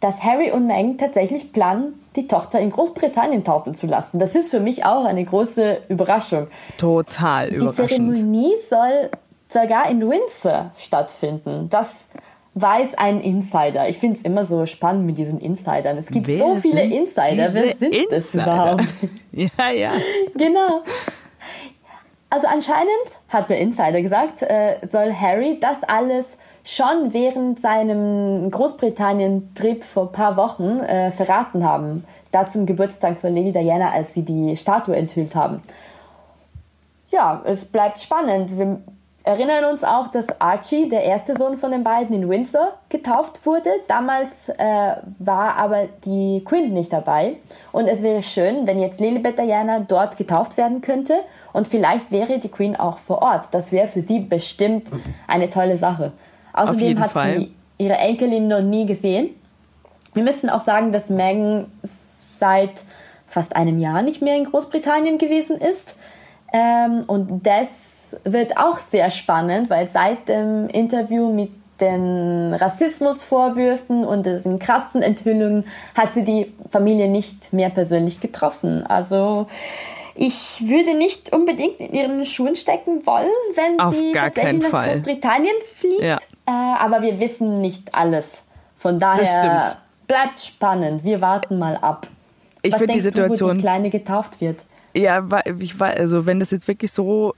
[0.00, 4.18] dass Harry und Meghan tatsächlich planen, die Tochter in Großbritannien taufen zu lassen.
[4.18, 6.48] Das ist für mich auch eine große Überraschung.
[6.78, 7.90] Total überraschend.
[7.90, 9.10] Die Zeremonie soll
[9.48, 11.68] sogar in Windsor stattfinden.
[11.68, 12.08] Das
[12.54, 13.88] weiß ein Insider.
[13.88, 15.96] Ich finde es immer so spannend mit diesen Insidern.
[15.96, 17.36] Es gibt Wer so viele Insider.
[17.36, 18.42] Wer sind das Insider?
[18.42, 18.94] überhaupt?
[19.32, 19.92] Ja, ja.
[20.34, 20.82] genau.
[22.28, 22.90] Also anscheinend
[23.28, 30.12] hat der Insider gesagt, äh, soll Harry das alles schon während seinem Großbritannien-Trip vor ein
[30.12, 32.04] paar Wochen äh, verraten haben.
[32.32, 35.62] Da zum Geburtstag von Lady Diana, als sie die Statue enthüllt haben.
[37.10, 38.56] Ja, es bleibt spannend.
[38.56, 38.80] Wir
[39.22, 43.70] erinnern uns auch, dass Archie, der erste Sohn von den beiden, in Windsor getauft wurde.
[43.86, 47.36] Damals äh, war aber die Queen nicht dabei.
[47.72, 51.20] Und es wäre schön, wenn jetzt Lilibet Diana dort getauft werden könnte.
[51.52, 53.48] Und vielleicht wäre die Queen auch vor Ort.
[53.52, 54.86] Das wäre für sie bestimmt
[55.26, 56.12] eine tolle Sache.
[56.52, 57.40] Außerdem hat Fall.
[57.40, 59.30] sie ihre Enkelin noch nie gesehen.
[60.14, 61.70] Wir müssen auch sagen, dass Meghan
[62.38, 62.84] seit
[63.26, 65.96] fast einem Jahr nicht mehr in Großbritannien gewesen ist.
[66.52, 67.68] Ähm, und das
[68.24, 71.50] wird auch sehr spannend, weil seit dem Interview mit
[71.80, 75.64] den Rassismusvorwürfen und diesen krassen Enthüllungen
[75.96, 78.84] hat sie die Familie nicht mehr persönlich getroffen.
[78.86, 79.46] Also
[80.14, 84.92] ich würde nicht unbedingt in ihren Schuhen stecken wollen, wenn Auf sie tatsächlich nach Fall.
[84.94, 86.02] Großbritannien fliegt.
[86.02, 86.18] Ja.
[86.46, 88.42] Äh, aber wir wissen nicht alles.
[88.76, 91.04] Von daher bleibt spannend.
[91.04, 92.06] Wir warten mal ab.
[92.62, 93.56] Ich finde die denkst du, wo Situation.
[93.56, 94.58] die Kleine getauft wird?
[94.94, 95.26] Ja,
[95.58, 97.34] ich war, also wenn das jetzt wirklich so,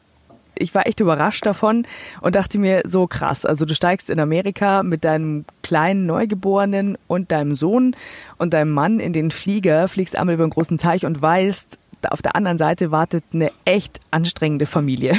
[0.63, 1.87] ich war echt überrascht davon
[2.21, 3.45] und dachte mir so krass.
[3.45, 7.97] Also du steigst in Amerika mit deinem kleinen Neugeborenen und deinem Sohn
[8.39, 11.79] und deinem Mann in den Flieger, fliegst einmal über einen großen Teich und weißt,
[12.11, 15.17] auf der anderen Seite wartet eine echt anstrengende Familie.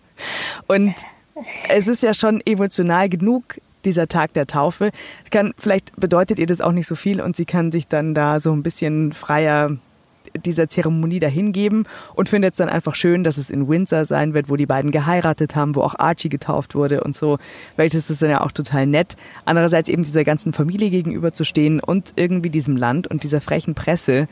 [0.66, 0.94] Und
[1.68, 4.90] es ist ja schon emotional genug, dieser Tag der Taufe.
[5.30, 8.40] Kann, vielleicht bedeutet ihr das auch nicht so viel und sie kann sich dann da
[8.40, 9.76] so ein bisschen freier
[10.38, 14.48] dieser Zeremonie dahingeben und findet es dann einfach schön, dass es in Windsor sein wird,
[14.48, 17.38] wo die beiden geheiratet haben, wo auch Archie getauft wurde und so.
[17.74, 19.16] Vielleicht ist dann ja auch total nett.
[19.44, 24.28] Andererseits eben dieser ganzen Familie gegenüberzustehen und irgendwie diesem Land und dieser frechen Presse.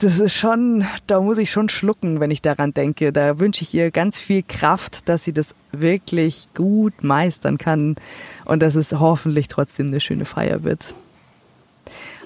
[0.00, 3.10] Das ist schon, da muss ich schon schlucken, wenn ich daran denke.
[3.12, 7.96] Da wünsche ich ihr ganz viel Kraft, dass sie das wirklich gut meistern kann
[8.44, 10.94] und dass es hoffentlich trotzdem eine schöne Feier wird.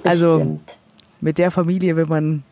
[0.02, 0.79] Also Bestimmt.
[1.20, 2.44] Mit der Familie will man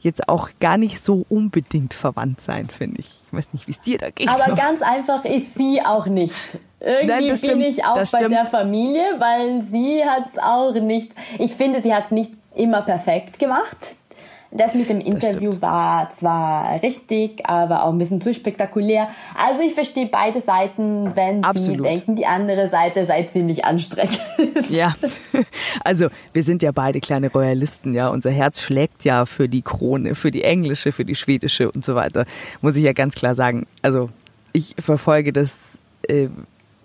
[0.00, 3.06] jetzt auch gar nicht so unbedingt verwandt sein, finde ich.
[3.26, 4.28] Ich weiß nicht, wie es dir da geht.
[4.28, 6.58] Aber ganz einfach ist sie auch nicht.
[6.80, 8.34] Irgendwie Nein, bin ich auch das bei stimmt.
[8.34, 11.12] der Familie, weil sie hat es auch nicht.
[11.38, 13.96] Ich finde, sie hat es nicht immer perfekt gemacht.
[14.56, 19.08] Das mit dem Interview war zwar richtig, aber auch ein bisschen zu spektakulär.
[19.34, 21.84] Also ich verstehe beide Seiten, wenn sie Absolut.
[21.84, 24.20] denken, die andere Seite sei ziemlich anstrengend.
[24.68, 24.94] Ja,
[25.84, 28.08] also wir sind ja beide kleine Royalisten, ja.
[28.08, 31.94] Unser Herz schlägt ja für die Krone, für die englische, für die schwedische und so
[31.94, 32.24] weiter.
[32.60, 33.66] Muss ich ja ganz klar sagen.
[33.82, 34.10] Also
[34.52, 35.58] ich verfolge das
[36.08, 36.28] äh,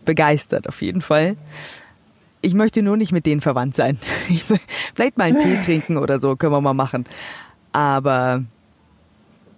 [0.05, 1.35] begeistert auf jeden Fall.
[2.41, 3.99] Ich möchte nur nicht mit denen verwandt sein.
[4.29, 4.43] Ich,
[4.95, 7.05] vielleicht mal einen Tee trinken oder so, können wir mal machen.
[7.71, 8.43] Aber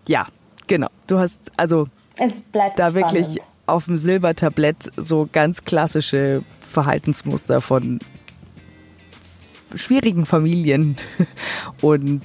[0.07, 0.27] ja,
[0.67, 0.87] genau.
[1.07, 1.87] Du hast also
[2.17, 3.13] Es bleibt da spannend.
[3.13, 7.99] wirklich auf dem Silbertablett so ganz klassische Verhaltensmuster von
[9.75, 10.97] schwierigen Familien
[11.81, 12.23] und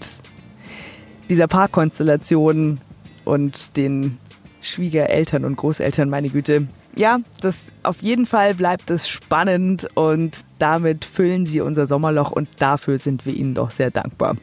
[1.29, 2.81] dieser Paarkonstellation
[3.25, 4.19] und den
[4.61, 6.67] Schwiegereltern und Großeltern, meine Güte.
[6.97, 12.49] Ja, das auf jeden Fall bleibt es spannend und damit füllen sie unser Sommerloch und
[12.59, 14.37] dafür sind wir ihnen doch sehr dankbar.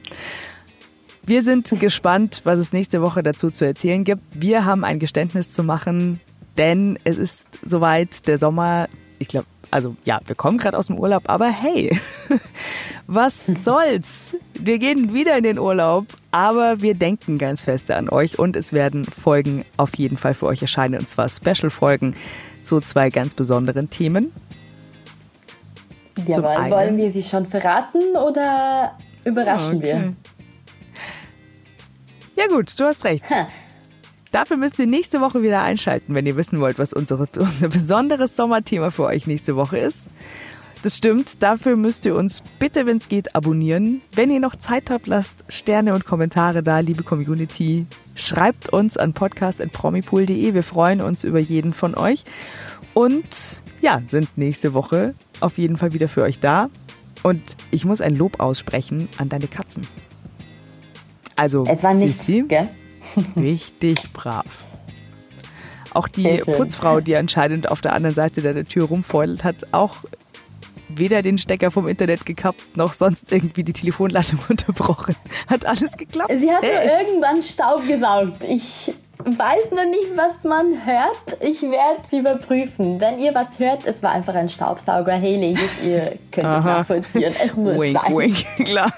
[1.26, 4.24] Wir sind gespannt, was es nächste Woche dazu zu erzählen gibt.
[4.34, 6.20] Wir haben ein Geständnis zu machen,
[6.58, 8.88] denn es ist soweit der Sommer.
[9.20, 11.98] Ich glaube, also ja, wir kommen gerade aus dem Urlaub, aber hey,
[13.08, 14.36] was soll's?
[14.54, 18.74] Wir gehen wieder in den Urlaub, aber wir denken ganz feste an euch und es
[18.74, 22.16] werden Folgen auf jeden Fall für euch erscheinen und zwar Special-Folgen
[22.64, 24.32] zu zwei ganz besonderen Themen.
[26.28, 28.92] Jawohl, einen- wollen wir sie schon verraten oder
[29.26, 29.84] überraschen Okay.
[29.84, 30.14] wir?
[32.36, 33.30] Ja gut, du hast recht.
[33.30, 33.48] Ha.
[34.32, 38.36] Dafür müsst ihr nächste Woche wieder einschalten, wenn ihr wissen wollt, was unsere, unser besonderes
[38.36, 40.08] Sommerthema für euch nächste Woche ist.
[40.82, 41.42] Das stimmt.
[41.42, 44.02] Dafür müsst ihr uns bitte, wenn es geht, abonnieren.
[44.12, 47.86] Wenn ihr noch Zeit habt, lasst Sterne und Kommentare da, liebe Community.
[48.16, 50.54] Schreibt uns an podcast.promipool.de.
[50.54, 52.26] Wir freuen uns über jeden von euch.
[52.94, 56.70] Und ja, sind nächste Woche auf jeden Fall wieder für euch da.
[57.22, 59.88] Und ich muss ein Lob aussprechen an deine Katzen.
[61.36, 62.70] Also, es war nichts, Sissi, gell?
[63.36, 64.46] richtig brav.
[65.94, 66.38] Auch die.
[66.38, 69.98] Putzfrau, die anscheinend auf der anderen Seite der Tür rumfeudelt, hat auch
[70.90, 75.16] weder den Stecker vom Internet gekappt, noch sonst irgendwie die Telefonleitung unterbrochen.
[75.48, 76.32] Hat alles geklappt.
[76.36, 76.88] Sie hat Hey.
[77.06, 78.44] irgendwann Staub gesaugt.
[78.44, 81.38] Ich weiß noch nicht, was man hört.
[81.42, 83.00] Ich werde es überprüfen.
[83.00, 85.14] Wenn ihr was hört, es war einfach ein Staubsauger.
[85.14, 87.34] Hey, Ladies, ihr könnt es nachvollziehen.
[87.44, 88.16] Es muss Wink, sein.
[88.18, 88.92] wink, klar.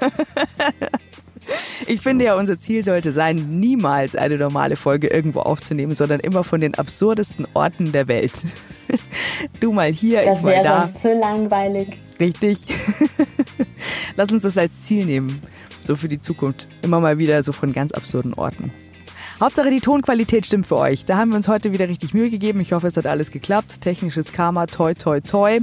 [1.87, 6.43] Ich finde ja, unser Ziel sollte sein, niemals eine normale Folge irgendwo aufzunehmen, sondern immer
[6.43, 8.33] von den absurdesten Orten der Welt.
[9.59, 10.81] Du mal hier, Das ich mal wäre da.
[10.87, 11.99] sonst zu langweilig.
[12.19, 12.65] Richtig.
[14.15, 15.41] Lass uns das als Ziel nehmen,
[15.81, 16.67] so für die Zukunft.
[16.83, 18.71] Immer mal wieder so von ganz absurden Orten.
[19.41, 21.03] Hauptsache die Tonqualität stimmt für euch.
[21.03, 22.61] Da haben wir uns heute wieder richtig Mühe gegeben.
[22.61, 23.81] Ich hoffe, es hat alles geklappt.
[23.81, 25.59] Technisches Karma, toi, toi, toi.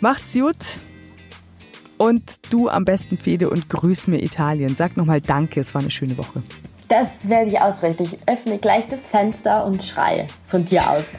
[0.00, 0.56] Macht's gut.
[2.02, 4.74] Und du am besten, Fede, und grüß mir Italien.
[4.76, 6.42] Sag nochmal Danke, es war eine schöne Woche.
[6.88, 8.02] Das werde ich ausrichten.
[8.02, 11.04] Ich öffne gleich das Fenster und schreie von dir aus.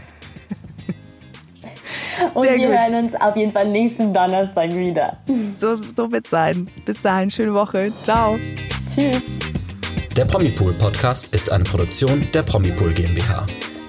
[2.33, 2.77] Und Sehr wir gut.
[2.77, 5.17] hören uns auf jeden Fall nächsten Donnerstag wieder.
[5.59, 6.67] So, so wird's sein.
[6.85, 7.91] Bis dahin, schöne Woche.
[8.03, 8.37] Ciao.
[8.93, 9.21] Tschüss.
[10.15, 13.45] Der Promipool Podcast ist eine Produktion der Promipool GmbH.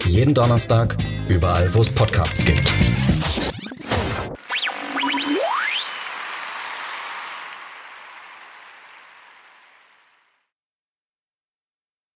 [0.07, 0.97] Jeden Donnerstag,
[1.28, 2.72] überall, wo es Podcasts gibt.